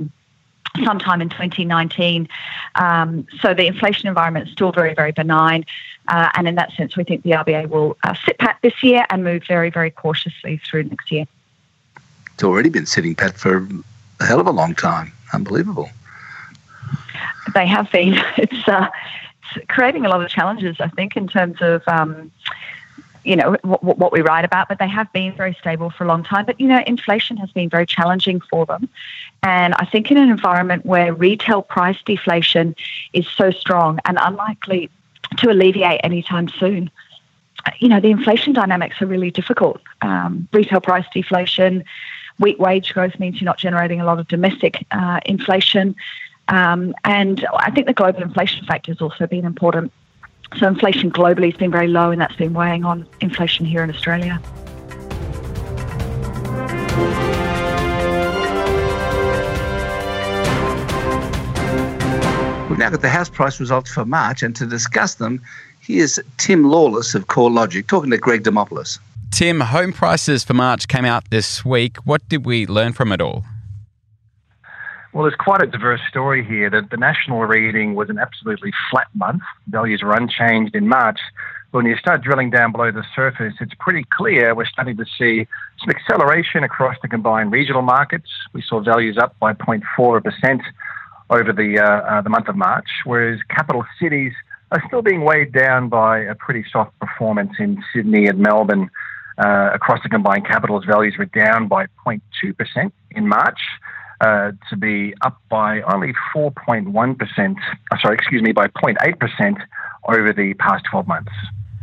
sometime 0.83 1.21
in 1.21 1.29
2019. 1.29 2.27
Um, 2.75 3.27
so 3.41 3.53
the 3.53 3.67
inflation 3.67 4.07
environment 4.07 4.47
is 4.47 4.53
still 4.53 4.71
very, 4.71 4.93
very 4.93 5.11
benign. 5.11 5.65
Uh, 6.07 6.29
and 6.35 6.47
in 6.47 6.55
that 6.55 6.71
sense, 6.73 6.95
we 6.95 7.03
think 7.03 7.23
the 7.23 7.31
RBA 7.31 7.69
will 7.69 7.97
uh, 8.03 8.13
sit 8.25 8.37
pat 8.37 8.57
this 8.61 8.83
year 8.83 9.05
and 9.09 9.23
move 9.23 9.43
very, 9.47 9.69
very 9.69 9.91
cautiously 9.91 10.57
through 10.57 10.83
next 10.83 11.11
year. 11.11 11.25
It's 12.33 12.43
already 12.43 12.69
been 12.69 12.85
sitting 12.85 13.15
pat 13.15 13.37
for 13.37 13.67
a 14.19 14.25
hell 14.25 14.39
of 14.39 14.47
a 14.47 14.51
long 14.51 14.75
time. 14.75 15.11
Unbelievable. 15.33 15.89
They 17.53 17.65
have 17.67 17.91
been. 17.91 18.21
It's, 18.37 18.67
uh, 18.67 18.89
it's 19.55 19.65
creating 19.67 20.05
a 20.05 20.09
lot 20.09 20.21
of 20.21 20.29
challenges, 20.29 20.77
I 20.79 20.89
think, 20.89 21.15
in 21.15 21.27
terms 21.27 21.57
of. 21.61 21.81
Um, 21.87 22.31
you 23.23 23.35
know 23.35 23.57
what, 23.63 23.97
what, 23.97 24.13
we 24.13 24.21
write 24.21 24.45
about, 24.45 24.69
but 24.69 24.77
they 24.77 24.87
have 24.87 25.11
been 25.11 25.35
very 25.35 25.57
stable 25.59 25.89
for 25.89 26.03
a 26.03 26.07
long 26.07 26.23
time. 26.23 26.45
But 26.45 26.59
you 26.59 26.67
know, 26.67 26.83
inflation 26.85 27.37
has 27.37 27.51
been 27.51 27.69
very 27.69 27.85
challenging 27.85 28.39
for 28.39 28.65
them, 28.67 28.87
and 29.45 29.75
I 29.75 29.85
think 29.85 30.09
in 30.09 30.17
an 30.17 30.29
environment 30.29 30.87
where 30.87 31.13
retail 31.13 31.61
price 31.61 31.99
deflation 32.03 32.75
is 33.13 33.27
so 33.37 33.51
strong 33.51 33.99
and 34.03 34.17
unlikely 34.19 34.89
to 35.37 35.51
alleviate 35.51 36.01
anytime 36.03 36.49
soon, 36.49 36.89
you 37.77 37.87
know, 37.87 37.99
the 37.99 38.09
inflation 38.09 38.53
dynamics 38.53 38.99
are 39.03 39.05
really 39.05 39.29
difficult. 39.29 39.81
Um, 40.01 40.47
retail 40.51 40.81
price 40.81 41.05
deflation, 41.13 41.83
weak 42.39 42.57
wage 42.57 42.91
growth 42.91 43.19
means 43.19 43.39
you're 43.39 43.45
not 43.45 43.59
generating 43.59 44.01
a 44.01 44.05
lot 44.05 44.19
of 44.19 44.27
domestic 44.27 44.83
uh, 44.89 45.19
inflation. 45.27 45.95
Um, 46.47 46.95
and 47.03 47.45
I 47.55 47.69
think 47.69 47.85
the 47.85 47.93
global 47.93 48.23
inflation 48.23 48.65
factor 48.65 48.93
has 48.93 49.01
also 49.01 49.27
been 49.27 49.45
important. 49.45 49.91
So 50.57 50.67
inflation 50.67 51.11
globally 51.11 51.51
has 51.51 51.57
been 51.57 51.71
very 51.71 51.87
low, 51.87 52.09
and 52.09 52.19
that's 52.19 52.35
been 52.35 52.53
weighing 52.53 52.83
on 52.83 53.07
inflation 53.21 53.67
here 53.67 53.83
in 53.83 53.91
Australia. 53.91 54.41
We've 62.75 62.81
now 62.81 62.89
got 62.89 63.01
the 63.01 63.07
house 63.07 63.29
price 63.29 63.57
results 63.61 63.89
for 63.89 64.03
March, 64.03 64.43
and 64.43 64.53
to 64.57 64.65
discuss 64.65 65.15
them, 65.15 65.41
here's 65.79 66.19
Tim 66.35 66.65
Lawless 66.65 67.15
of 67.15 67.27
CoreLogic 67.27 67.87
talking 67.87 68.11
to 68.11 68.17
Greg 68.17 68.43
Demopoulos. 68.43 68.99
Tim, 69.31 69.61
home 69.61 69.93
prices 69.93 70.43
for 70.43 70.55
March 70.55 70.89
came 70.89 71.05
out 71.05 71.29
this 71.29 71.63
week. 71.63 71.95
What 72.05 72.27
did 72.27 72.45
we 72.45 72.67
learn 72.67 72.91
from 72.91 73.13
it 73.13 73.21
all? 73.21 73.45
Well, 75.13 75.23
there's 75.23 75.35
quite 75.35 75.61
a 75.61 75.67
diverse 75.67 76.01
story 76.09 76.43
here. 76.43 76.69
The, 76.69 76.85
the 76.91 76.97
national 76.97 77.45
reading 77.45 77.95
was 77.95 78.09
an 78.09 78.19
absolutely 78.19 78.73
flat 78.91 79.07
month. 79.13 79.43
Values 79.69 80.03
were 80.03 80.13
unchanged 80.13 80.75
in 80.75 80.89
March. 80.89 81.19
But 81.71 81.77
when 81.77 81.85
you 81.85 81.95
start 81.95 82.23
drilling 82.23 82.49
down 82.49 82.73
below 82.73 82.91
the 82.91 83.05
surface, 83.15 83.53
it's 83.61 83.73
pretty 83.79 84.05
clear 84.09 84.53
we're 84.53 84.65
starting 84.65 84.97
to 84.97 85.05
see 85.17 85.47
some 85.79 85.91
acceleration 85.91 86.65
across 86.65 86.97
the 87.01 87.07
combined 87.07 87.53
regional 87.53 87.83
markets. 87.83 88.27
We 88.51 88.61
saw 88.61 88.81
values 88.81 89.17
up 89.17 89.39
by 89.39 89.53
0.4% 89.53 90.61
over 91.29 91.51
the, 91.51 91.79
uh, 91.79 91.85
uh, 91.85 92.21
the 92.21 92.29
month 92.29 92.47
of 92.47 92.55
March, 92.55 92.87
whereas 93.05 93.39
capital 93.49 93.85
cities 93.99 94.33
are 94.71 94.83
still 94.87 95.01
being 95.01 95.23
weighed 95.23 95.51
down 95.51 95.89
by 95.89 96.19
a 96.19 96.35
pretty 96.35 96.65
soft 96.71 96.97
performance 96.99 97.51
in 97.59 97.83
Sydney 97.93 98.27
and 98.27 98.39
Melbourne. 98.39 98.89
Uh, 99.37 99.71
across 99.73 100.01
the 100.01 100.09
combined 100.09 100.47
capitals, 100.47 100.85
values 100.85 101.15
were 101.17 101.25
down 101.25 101.67
by 101.67 101.85
0.2% 102.07 102.91
in 103.11 103.27
March 103.27 103.59
uh, 104.21 104.51
to 104.69 104.77
be 104.77 105.13
up 105.21 105.41
by 105.49 105.81
only 105.81 106.13
4.1%, 106.33 107.55
uh, 107.91 107.97
sorry, 108.01 108.15
excuse 108.15 108.41
me, 108.41 108.53
by 108.53 108.67
0.8% 108.67 109.57
over 110.07 110.31
the 110.31 110.53
past 110.55 110.85
12 110.89 111.07
months. 111.07 111.31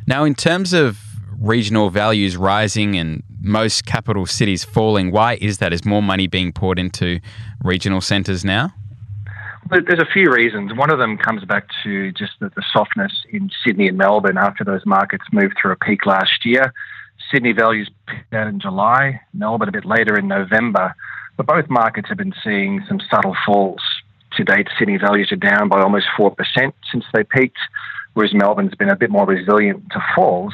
Now, 0.07 0.25
in 0.25 0.35
terms 0.35 0.73
of 0.73 0.99
regional 1.39 1.91
values 1.91 2.37
rising 2.37 2.97
and 2.97 3.23
most 3.41 3.85
capital 3.85 4.25
cities 4.27 4.65
falling, 4.65 5.11
why 5.11 5.35
is 5.41 5.59
that? 5.59 5.73
Is 5.73 5.85
more 5.85 6.03
money 6.03 6.27
being 6.27 6.53
poured 6.53 6.79
into 6.79 7.21
regional 7.63 8.01
centres 8.01 8.45
now? 8.45 8.73
There's 9.73 10.03
a 10.03 10.13
few 10.13 10.31
reasons. 10.31 10.75
One 10.75 10.91
of 10.91 10.99
them 10.99 11.17
comes 11.17 11.47
back 11.47 11.67
to 11.83 12.13
just 12.13 12.33
the, 12.41 12.51
the 12.55 12.63
softness 12.75 13.25
in 13.31 13.51
Sydney 13.65 13.89
and 13.89 13.97
Melbourne 13.97 14.37
after 14.37 14.65
those 14.65 14.85
markets 14.85 15.25
moved 15.33 15.55
through 15.61 15.73
a 15.73 15.77
peak 15.77 16.05
last 16.05 16.45
year. 16.45 16.75
Sydney 17.33 17.53
values 17.53 17.91
peaked 18.07 18.35
out 18.35 18.49
in 18.49 18.61
July, 18.61 19.19
Melbourne 19.33 19.71
a 19.71 19.73
bit 19.73 19.87
later 19.87 20.19
in 20.19 20.29
November. 20.29 20.95
But 21.39 21.47
both 21.47 21.71
markets 21.71 22.11
have 22.11 22.19
been 22.19 22.35
seeing 22.45 22.85
some 22.87 23.01
subtle 23.11 23.35
falls. 23.47 23.81
To 24.37 24.45
date, 24.45 24.69
Sydney 24.79 24.99
values 24.99 25.33
are 25.33 25.37
down 25.37 25.71
by 25.71 25.81
almost 25.81 26.05
4% 26.19 26.35
since 26.91 27.05
they 27.15 27.25
peaked, 27.25 27.57
whereas 28.13 28.35
Melbourne's 28.35 28.75
been 28.75 28.91
a 28.91 28.97
bit 28.97 29.11
more 29.11 29.25
resilient 29.25 29.85
to 29.93 30.05
falls. 30.15 30.53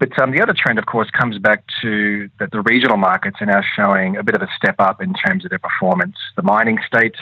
But 0.00 0.20
um, 0.20 0.32
the 0.32 0.42
other 0.42 0.54
trend, 0.56 0.80
of 0.80 0.86
course, 0.86 1.10
comes 1.10 1.38
back 1.38 1.62
to 1.82 2.28
that 2.40 2.50
the 2.50 2.62
regional 2.62 2.96
markets 2.96 3.36
are 3.40 3.46
now 3.46 3.62
showing 3.76 4.16
a 4.16 4.24
bit 4.24 4.34
of 4.34 4.42
a 4.42 4.48
step 4.56 4.76
up 4.80 5.00
in 5.00 5.14
terms 5.14 5.44
of 5.44 5.50
their 5.50 5.60
performance. 5.60 6.16
The 6.34 6.42
mining 6.42 6.78
states 6.84 7.18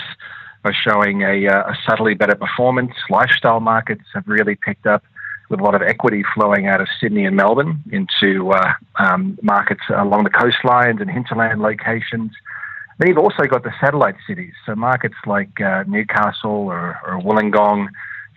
are 0.67 0.75
showing 0.87 1.23
a, 1.23 1.47
uh, 1.47 1.73
a 1.73 1.75
subtly 1.89 2.15
better 2.15 2.35
performance. 2.35 2.95
Lifestyle 3.09 3.61
markets 3.61 4.07
have 4.15 4.27
really 4.27 4.57
picked 4.69 4.87
up. 4.95 5.03
with 5.49 5.61
a 5.61 5.63
lot 5.63 5.75
of 5.75 5.83
equity 5.83 6.23
flowing 6.35 6.67
out 6.67 6.81
of 6.81 6.89
Sydney 7.01 7.25
and 7.25 7.37
Melbourne 7.37 7.83
into 7.93 8.51
uh, 8.51 8.73
um, 8.97 9.39
markets 9.43 9.83
along 9.97 10.25
the 10.25 10.31
coastlines 10.31 11.01
and 11.01 11.09
hinterland 11.09 11.61
locations. 11.61 12.33
Then 12.99 13.09
you've 13.09 13.19
also 13.19 13.45
got 13.45 13.63
the 13.63 13.73
satellite 13.81 14.17
cities, 14.27 14.55
so 14.65 14.75
markets 14.75 15.15
like 15.27 15.61
uh, 15.61 15.85
Newcastle 15.87 16.51
or, 16.51 16.99
or 17.07 17.21
Wollongong, 17.21 17.89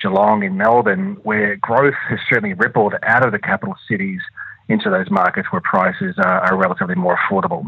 Geelong 0.01 0.43
in 0.43 0.57
Melbourne, 0.57 1.17
where 1.23 1.55
growth 1.55 1.99
has 2.09 2.19
certainly 2.29 2.53
rippled 2.53 2.93
out 3.03 3.25
of 3.25 3.31
the 3.31 3.39
capital 3.39 3.75
cities 3.89 4.21
into 4.67 4.89
those 4.89 5.09
markets 5.09 5.47
where 5.51 5.61
prices 5.61 6.15
are, 6.17 6.39
are 6.41 6.57
relatively 6.57 6.95
more 6.95 7.17
affordable. 7.17 7.63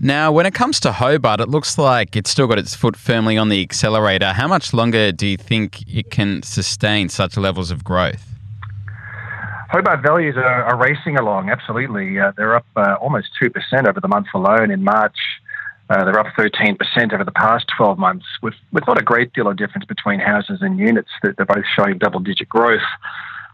Now, 0.00 0.30
when 0.30 0.46
it 0.46 0.54
comes 0.54 0.78
to 0.80 0.92
Hobart, 0.92 1.40
it 1.40 1.48
looks 1.48 1.76
like 1.76 2.14
it's 2.14 2.30
still 2.30 2.46
got 2.46 2.58
its 2.58 2.74
foot 2.74 2.96
firmly 2.96 3.36
on 3.36 3.48
the 3.48 3.60
accelerator. 3.60 4.32
How 4.32 4.46
much 4.46 4.72
longer 4.72 5.10
do 5.10 5.26
you 5.26 5.36
think 5.36 5.82
it 5.88 6.10
can 6.10 6.42
sustain 6.44 7.08
such 7.08 7.36
levels 7.36 7.72
of 7.72 7.82
growth? 7.82 8.24
Hobart 9.70 10.00
values 10.00 10.36
are, 10.36 10.64
are 10.64 10.76
racing 10.78 11.16
along, 11.16 11.50
absolutely. 11.50 12.18
Uh, 12.18 12.32
they're 12.36 12.54
up 12.54 12.66
uh, 12.76 12.94
almost 13.00 13.28
2% 13.42 13.50
over 13.88 14.00
the 14.00 14.06
month 14.06 14.28
alone 14.34 14.70
in 14.70 14.84
March. 14.84 15.18
Uh, 15.90 16.04
they're 16.04 16.20
up 16.20 16.28
13% 16.38 17.12
over 17.12 17.24
the 17.24 17.32
past 17.32 17.66
12 17.76 17.98
months, 17.98 18.26
with, 18.40 18.54
with 18.72 18.86
not 18.86 19.00
a 19.00 19.02
great 19.02 19.32
deal 19.32 19.48
of 19.48 19.56
difference 19.56 19.84
between 19.84 20.20
houses 20.20 20.58
and 20.62 20.78
units. 20.78 21.10
That 21.22 21.36
they're 21.36 21.46
both 21.46 21.64
showing 21.76 21.98
double 21.98 22.20
digit 22.20 22.48
growth. 22.48 22.86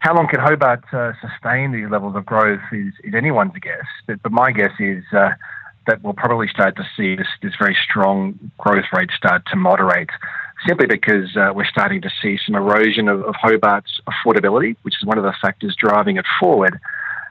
How 0.00 0.14
long 0.14 0.28
can 0.28 0.40
Hobart 0.40 0.85
uh, 0.92 1.12
sustain 1.22 1.72
these 1.72 1.88
levels 1.90 2.14
of 2.16 2.26
growth 2.26 2.61
is, 2.70 2.92
is 3.02 3.14
anyone's 3.14 3.54
guess. 3.62 3.87
But, 4.07 4.22
but 4.22 4.30
my 4.30 4.52
guess 4.52 4.72
is 4.78 5.04
uh, 5.16 5.30
that 5.87 6.03
we'll 6.03 6.14
probably 6.14 6.49
start 6.49 6.77
to 6.77 6.87
see 6.97 7.16
this, 7.16 7.27
this 7.42 7.53
very 7.59 7.77
strong 7.88 8.38
growth 8.59 8.87
rate 8.92 9.11
start 9.16 9.44
to 9.47 9.57
moderate 9.57 10.11
simply 10.66 10.87
because 10.87 11.37
uh, 11.37 11.53
we're 11.55 11.66
starting 11.66 12.01
to 12.01 12.11
see 12.23 12.38
some 12.44 12.55
erosion 12.55 13.09
of, 13.09 13.23
of, 13.25 13.35
Hobart's 13.35 14.01
affordability, 14.09 14.77
which 14.83 14.94
is 15.01 15.05
one 15.05 15.18
of 15.18 15.25
the 15.25 15.35
factors 15.42 15.77
driving 15.79 16.16
it 16.16 16.25
forward, 16.40 16.79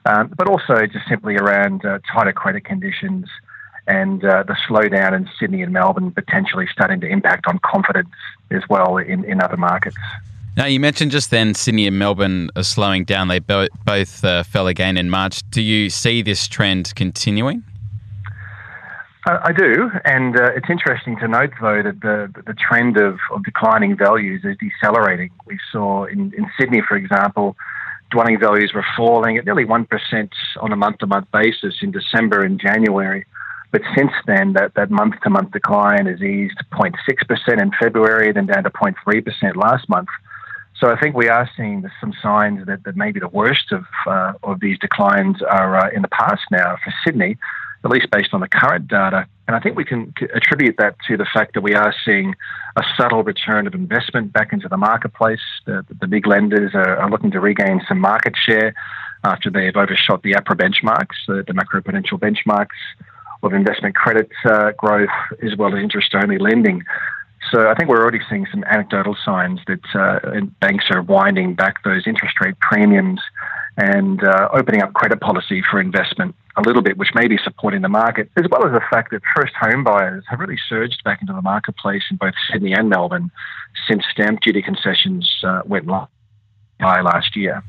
um, 0.06 0.32
but 0.38 0.48
also 0.48 0.86
just 0.86 1.08
simply 1.08 1.36
around 1.36 1.86
uh, 1.86 2.00
tighter 2.12 2.34
credit 2.34 2.64
conditions 2.66 3.28
and 3.88 4.24
uh, 4.24 4.44
the 4.44 4.56
slowdown 4.68 5.16
in 5.16 5.30
Sydney 5.40 5.62
and 5.62 5.74
Melbourne 5.74 6.12
potentially 6.12 6.68
starting 6.72 7.02
to 7.02 7.08
impact 7.08 7.48
on 7.48 7.60
confidence 7.60 8.10
as 8.52 8.62
well 8.70 8.98
in, 8.98 9.26
in 9.26 9.42
other 9.42 9.58
markets. 9.58 9.98
Now, 10.56 10.66
you 10.66 10.80
mentioned 10.80 11.12
just 11.12 11.32
then 11.32 11.56
Sydney 11.56 11.88
and 11.88 11.98
Melbourne 11.98 12.50
are 12.56 12.64
slowing 12.64 13.06
down. 13.06 13.28
They 13.28 13.40
bo- 13.40 13.68
both 13.86 14.24
uh, 14.24 14.44
fell 14.44 14.68
again 14.68 14.98
in 14.98 15.10
March. 15.10 15.42
Do 15.50 15.62
you 15.62 15.90
see 15.90 16.22
this 16.22 16.48
trend 16.48 16.94
continuing? 16.96 17.64
I 19.26 19.54
do, 19.54 19.90
and 20.04 20.38
uh, 20.38 20.52
it's 20.54 20.70
interesting 20.70 21.18
to 21.20 21.28
note, 21.30 21.52
though, 21.62 21.82
that 21.82 22.02
the 22.02 22.30
the 22.46 22.54
trend 22.54 22.98
of, 22.98 23.20
of 23.32 23.44
declining 23.46 23.96
values 23.96 24.44
is 24.44 24.58
decelerating. 24.58 25.32
We 25.46 25.58
saw 25.72 26.06
in, 26.06 26.34
in 26.38 26.52
Sydney, 26.60 26.82
for 26.86 26.98
example, 26.98 27.56
dwelling 28.12 28.40
values 28.40 28.74
were 28.74 28.86
falling 28.96 29.38
at 29.38 29.46
nearly 29.46 29.66
1% 29.66 30.30
on 30.60 30.72
a 30.72 30.76
month 30.76 31.00
to 31.00 31.08
month 31.08 31.28
basis 31.32 31.76
in 31.82 31.92
December 31.92 32.42
and 32.44 32.60
January. 32.60 33.26
But 33.72 33.82
since 33.98 34.12
then, 34.28 34.54
that, 34.54 34.76
that 34.76 34.92
month 34.92 35.16
to 35.24 35.30
month 35.32 35.52
decline 35.52 36.06
has 36.06 36.22
eased 36.22 36.58
0.6% 36.72 37.62
in 37.62 37.72
February, 37.82 38.32
then 38.32 38.46
down 38.46 38.64
to 38.64 38.70
0.3% 38.70 39.56
last 39.56 39.90
month. 39.90 40.10
So 40.80 40.92
I 40.92 41.00
think 41.00 41.16
we 41.16 41.28
are 41.28 41.50
seeing 41.58 41.90
some 42.00 42.14
signs 42.22 42.66
that, 42.68 42.84
that 42.84 42.96
maybe 42.96 43.20
the 43.20 43.30
worst 43.30 43.72
of, 43.72 43.86
uh, 44.06 44.34
of 44.44 44.60
these 44.60 44.78
declines 44.78 45.42
are 45.42 45.78
uh, 45.78 45.90
in 45.90 46.04
the 46.04 46.08
past 46.10 46.44
now 46.52 46.78
for 46.84 46.94
Sydney, 47.04 47.38
at 47.84 47.92
least 47.92 48.10
based 48.12 48.34
on 48.34 48.40
the 48.40 48.48
current 48.48 48.88
data. 48.88 49.28
And 49.48 49.56
I 49.56 49.60
think 49.60 49.76
we 49.76 49.84
can 49.84 50.14
attribute 50.34 50.76
that 50.78 50.96
to 51.08 51.18
the 51.18 51.26
fact 51.34 51.54
that 51.54 51.62
we 51.62 51.74
are 51.74 51.94
seeing 52.06 52.34
a 52.78 52.84
subtle 52.98 53.24
return 53.24 53.68
of 53.68 53.74
investment 53.74 54.32
back 54.32 54.54
into 54.54 54.70
the 54.70 54.78
marketplace. 54.78 55.42
The, 55.66 55.86
the 56.00 56.08
big 56.08 56.26
lenders 56.26 56.72
are, 56.74 56.98
are, 56.98 57.10
looking 57.10 57.32
to 57.32 57.42
regain 57.42 57.82
some 57.88 58.00
market 58.00 58.36
share 58.38 58.74
after 59.26 59.50
they've 59.50 59.76
overshot 59.76 60.24
the 60.24 60.32
APRA 60.32 60.56
benchmarks, 60.56 61.16
the, 61.28 61.44
the 61.46 61.54
macroprudential 61.54 62.20
benchmarks 62.20 62.68
of 63.44 63.54
investment 63.54 63.96
credit 63.96 64.30
uh, 64.46 64.72
growth 64.78 65.10
as 65.44 65.56
well 65.58 65.76
as 65.76 65.84
interest 65.84 66.16
only 66.16 66.38
lending. 66.38 66.84
So 67.52 67.70
I 67.70 67.76
think 67.76 67.90
we're 67.90 68.02
already 68.02 68.22
seeing 68.30 68.48
some 68.50 68.64
anecdotal 68.64 69.18
signs 69.26 69.60
that 69.68 69.84
uh, 69.94 70.42
banks 70.62 70.86
are 70.90 71.02
winding 71.02 71.54
back 71.54 71.84
those 71.84 72.08
interest 72.08 72.40
rate 72.40 72.58
premiums 72.60 73.20
and 73.78 74.24
uh, 74.24 74.50
opening 74.54 74.82
up 74.82 74.94
credit 74.94 75.20
policy 75.20 75.62
for 75.70 75.80
investment 75.80 76.36
a 76.56 76.62
little 76.62 76.82
bit, 76.82 76.98
which 76.98 77.10
may 77.16 77.28
be 77.28 77.38
supporting 77.44 77.82
the 77.82 77.90
market, 77.90 78.30
as 78.38 78.46
well 78.52 78.66
as 78.66 78.72
the 78.72 78.82
fact 78.92 79.12
that 79.12 79.22
first 79.36 79.54
home 79.60 79.84
buyers 79.84 80.24
have 80.30 80.40
really 80.40 80.60
surged 80.70 81.04
back 81.04 81.22
into 81.22 81.34
the 81.34 81.42
marketplace 81.42 82.04
in 82.12 82.18
both 82.18 82.34
Sydney 82.52 82.74
and 82.74 82.90
Melbourne 82.90 83.32
since 83.88 84.04
stamp 84.12 84.42
duty 84.42 84.62
concessions 84.62 85.30
uh, 85.44 85.62
went 85.66 85.88
live 85.88 86.08
last 86.80 87.36
year. 87.36 87.64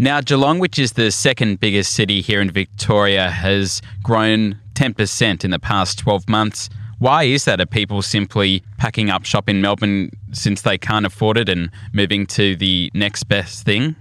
Now, 0.00 0.20
Geelong, 0.20 0.60
which 0.60 0.78
is 0.78 0.92
the 0.92 1.10
second 1.10 1.58
biggest 1.58 1.92
city 1.92 2.20
here 2.20 2.40
in 2.40 2.52
Victoria, 2.52 3.30
has 3.30 3.82
grown 4.04 4.60
10% 4.74 5.44
in 5.44 5.50
the 5.50 5.58
past 5.58 5.98
12 5.98 6.28
months. 6.28 6.70
Why 7.00 7.24
is 7.24 7.44
that? 7.46 7.60
Are 7.60 7.66
people 7.66 8.02
simply 8.02 8.62
packing 8.76 9.10
up 9.10 9.24
shop 9.24 9.48
in 9.48 9.60
Melbourne 9.60 10.10
since 10.32 10.62
they 10.62 10.78
can't 10.78 11.04
afford 11.04 11.36
it 11.36 11.48
and 11.48 11.70
moving 11.92 12.26
to 12.26 12.54
the 12.54 12.92
next 12.94 13.24
best 13.24 13.64
thing? 13.64 13.96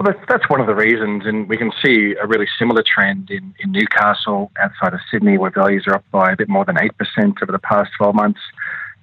Well, 0.00 0.14
that's, 0.14 0.24
that's 0.30 0.48
one 0.48 0.62
of 0.62 0.66
the 0.66 0.74
reasons, 0.74 1.26
and 1.26 1.46
we 1.46 1.58
can 1.58 1.72
see 1.84 2.14
a 2.18 2.26
really 2.26 2.46
similar 2.58 2.82
trend 2.82 3.30
in, 3.30 3.54
in 3.58 3.70
Newcastle 3.70 4.50
outside 4.58 4.94
of 4.94 5.00
Sydney, 5.10 5.36
where 5.36 5.50
values 5.50 5.84
are 5.86 5.96
up 5.96 6.04
by 6.10 6.32
a 6.32 6.36
bit 6.36 6.48
more 6.48 6.64
than 6.64 6.76
8% 6.76 6.88
over 7.42 7.52
the 7.52 7.58
past 7.58 7.90
12 7.98 8.14
months. 8.14 8.40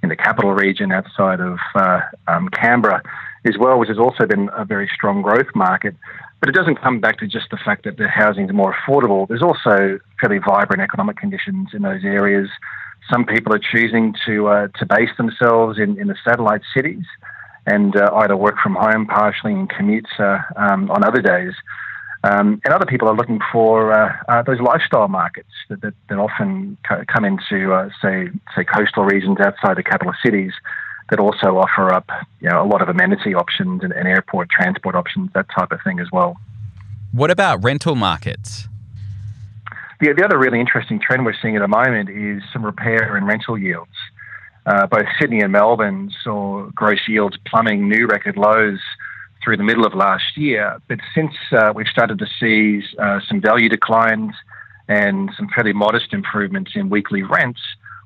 In 0.01 0.09
the 0.09 0.15
capital 0.15 0.53
region 0.53 0.91
outside 0.91 1.39
of 1.39 1.59
uh, 1.75 1.99
um, 2.27 2.49
Canberra 2.49 3.03
as 3.45 3.57
well, 3.59 3.77
which 3.77 3.89
has 3.89 3.99
also 3.99 4.25
been 4.25 4.49
a 4.55 4.65
very 4.65 4.89
strong 4.91 5.21
growth 5.21 5.47
market. 5.53 5.95
But 6.39 6.49
it 6.49 6.53
doesn't 6.53 6.81
come 6.81 6.99
back 6.99 7.19
to 7.19 7.27
just 7.27 7.51
the 7.51 7.57
fact 7.63 7.83
that 7.83 7.97
the 7.97 8.07
housing 8.07 8.45
is 8.45 8.53
more 8.53 8.73
affordable. 8.73 9.27
There's 9.27 9.43
also 9.43 9.99
fairly 10.19 10.39
vibrant 10.39 10.81
economic 10.81 11.17
conditions 11.17 11.69
in 11.73 11.83
those 11.83 12.03
areas. 12.03 12.49
Some 13.11 13.23
people 13.23 13.53
are 13.53 13.59
choosing 13.59 14.15
to 14.25 14.47
uh, 14.47 14.67
to 14.79 14.85
base 14.85 15.09
themselves 15.17 15.77
in, 15.77 15.99
in 15.99 16.07
the 16.07 16.15
satellite 16.23 16.61
cities 16.75 17.05
and 17.67 17.95
uh, 17.95 18.09
either 18.15 18.35
work 18.35 18.55
from 18.63 18.75
home 18.75 19.05
partially 19.05 19.53
and 19.53 19.69
commute 19.69 20.07
uh, 20.17 20.39
um, 20.55 20.89
on 20.89 21.03
other 21.03 21.21
days. 21.21 21.53
Um, 22.23 22.59
and 22.65 22.73
other 22.73 22.85
people 22.85 23.07
are 23.07 23.15
looking 23.15 23.39
for 23.51 23.93
uh, 23.93 24.11
uh, 24.27 24.41
those 24.41 24.59
lifestyle 24.59 25.07
markets 25.07 25.51
that, 25.69 25.81
that, 25.81 25.93
that 26.09 26.17
often 26.17 26.77
co- 26.87 27.03
come 27.13 27.23
into, 27.25 27.73
uh, 27.73 27.89
say, 28.01 28.29
say, 28.55 28.63
coastal 28.63 29.03
regions 29.03 29.37
outside 29.39 29.77
the 29.77 29.83
capital 29.83 30.13
cities 30.25 30.51
that 31.09 31.19
also 31.19 31.57
offer 31.57 31.93
up 31.93 32.09
you 32.41 32.49
know, 32.49 32.61
a 32.61 32.65
lot 32.65 32.81
of 32.81 32.89
amenity 32.89 33.35
options 33.35 33.83
and, 33.83 33.93
and 33.93 34.07
airport 34.07 34.49
transport 34.49 34.95
options, 34.95 35.29
that 35.33 35.45
type 35.55 35.71
of 35.71 35.79
thing 35.83 35.99
as 35.99 36.07
well. 36.11 36.37
What 37.11 37.31
about 37.31 37.63
rental 37.63 37.95
markets? 37.95 38.67
The, 39.99 40.13
the 40.13 40.23
other 40.25 40.37
really 40.37 40.59
interesting 40.59 40.99
trend 40.99 41.25
we're 41.25 41.35
seeing 41.41 41.55
at 41.55 41.61
the 41.61 41.67
moment 41.67 42.09
is 42.09 42.41
some 42.51 42.65
repair 42.65 43.15
and 43.15 43.27
rental 43.27 43.57
yields. 43.57 43.91
Uh, 44.67 44.85
both 44.85 45.05
Sydney 45.19 45.39
and 45.39 45.53
Melbourne 45.53 46.11
saw 46.23 46.69
gross 46.75 46.99
yields 47.07 47.37
plumbing 47.47 47.87
new 47.87 48.05
record 48.05 48.35
lows 48.35 48.79
through 49.41 49.55
the 49.55 49.63
middle 49.63 49.85
of 49.85 49.93
last 49.93 50.35
year. 50.35 50.77
But 50.89 50.99
since 51.15 51.33
uh, 51.53 51.71
we've 51.73 51.87
started 51.87 52.19
to 52.19 52.27
see 52.37 52.85
uh, 52.99 53.21
some 53.29 53.39
value 53.39 53.69
declines 53.69 54.33
and 54.89 55.31
some 55.37 55.47
fairly 55.55 55.71
modest 55.71 56.11
improvements 56.11 56.71
in 56.75 56.89
weekly 56.89 57.23
rents, 57.23 57.61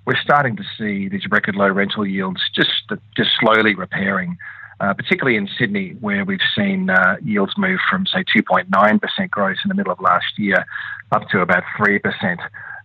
we're 0.06 0.22
starting 0.22 0.56
to 0.56 0.64
see 0.78 1.10
these 1.10 1.24
record 1.32 1.56
low 1.56 1.68
rental 1.70 2.06
yields 2.06 2.42
just 2.54 2.70
just 3.18 3.32
slowly 3.40 3.74
repairing. 3.74 4.38
Uh, 4.80 4.96
particularly 4.96 5.38
in 5.38 5.48
Sydney, 5.60 5.92
where 6.00 6.26
we've 6.26 6.40
seen 6.56 6.90
uh, 6.90 7.16
yields 7.24 7.54
move 7.56 7.80
from, 7.88 8.08
say, 8.08 8.24
2.9% 8.36 9.30
growth 9.30 9.58
in 9.64 9.70
the 9.70 9.76
middle 9.76 9.94
of 9.94 10.02
last 10.02 10.40
year 10.40 10.66
up 11.12 11.30
to 11.30 11.42
about 11.42 11.62
3%. 11.78 12.02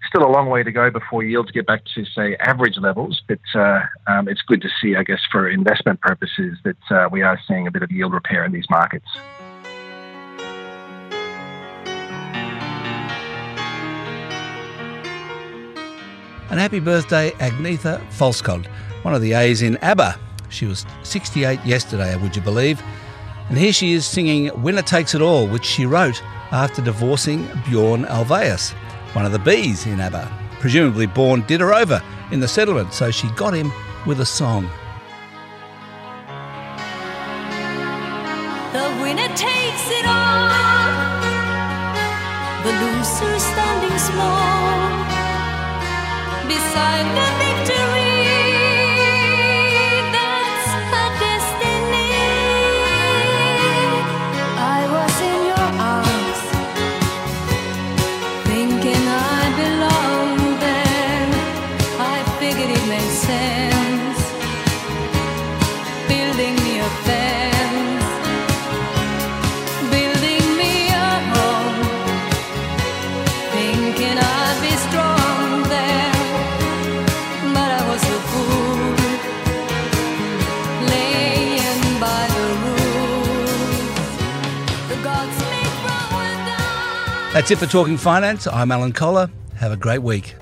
Still 0.09 0.25
a 0.25 0.31
long 0.31 0.49
way 0.49 0.63
to 0.63 0.71
go 0.71 0.91
before 0.91 1.23
yields 1.23 1.51
get 1.51 1.67
back 1.67 1.83
to, 1.95 2.05
say, 2.05 2.37
average 2.37 2.79
levels, 2.79 3.23
but 3.27 3.41
uh, 3.55 3.81
um, 4.07 4.29
it's 4.29 4.43
good 4.43 4.63
to 4.63 4.69
see, 4.81 4.95
I 4.95 5.03
guess, 5.03 5.21
for 5.31 5.49
investment 5.49 6.01
purposes, 6.01 6.59
that 6.65 6.77
uh, 6.91 7.09
we 7.11 7.23
are 7.23 7.41
seeing 7.49 7.67
a 7.67 7.71
bit 7.71 7.83
of 7.83 7.91
yield 7.91 8.13
repair 8.13 8.45
in 8.45 8.53
these 8.53 8.69
markets. 8.71 9.07
And 16.49 16.61
happy 16.61 16.79
birthday, 16.79 17.33
Agnetha 17.33 18.01
Fältskog, 18.09 18.67
one 19.03 19.15
of 19.15 19.21
the 19.21 19.33
A's 19.33 19.63
in 19.63 19.77
ABBA. 19.79 20.19
She 20.49 20.67
was 20.67 20.87
68 21.03 21.65
yesterday, 21.67 22.17
would 22.17 22.37
you 22.37 22.43
believe? 22.43 22.81
And 23.49 23.59
here 23.59 23.73
she 23.73 23.93
is 23.93 24.07
singing 24.07 24.63
Winner 24.63 24.83
Takes 24.83 25.15
It 25.15 25.21
All, 25.21 25.49
which 25.49 25.65
she 25.65 25.85
wrote 25.85 26.23
after 26.53 26.81
divorcing 26.81 27.49
Bjorn 27.69 28.05
Ulvaeus, 28.05 28.73
one 29.13 29.25
of 29.25 29.33
the 29.33 29.39
B's 29.39 29.87
in 29.87 30.01
ABBA. 30.01 30.31
Presumably, 30.61 31.07
Bjorn 31.07 31.43
did 31.47 31.61
in 32.31 32.41
the 32.41 32.49
settlement, 32.49 32.93
so 32.93 33.11
she 33.11 33.29
got 33.31 33.55
him 33.55 33.73
with 34.07 34.21
a 34.21 34.27
song. 34.27 34.69
The 38.73 38.89
winner 39.01 39.29
takes 39.29 39.91
it 39.91 40.07
all, 40.07 40.49
the 42.65 42.73
loser 42.83 43.39
standing 43.39 43.99
small 43.99 45.05
beside 46.49 47.07
the 47.17 47.46
That's 87.47 87.63
it 87.63 87.65
for 87.65 87.71
Talking 87.71 87.97
Finance. 87.97 88.49
I'm 88.49 88.73
Alan 88.73 88.93
Kohler. 88.93 89.31
Have 89.55 89.71
a 89.71 89.77
great 89.77 90.03
week. 90.03 90.35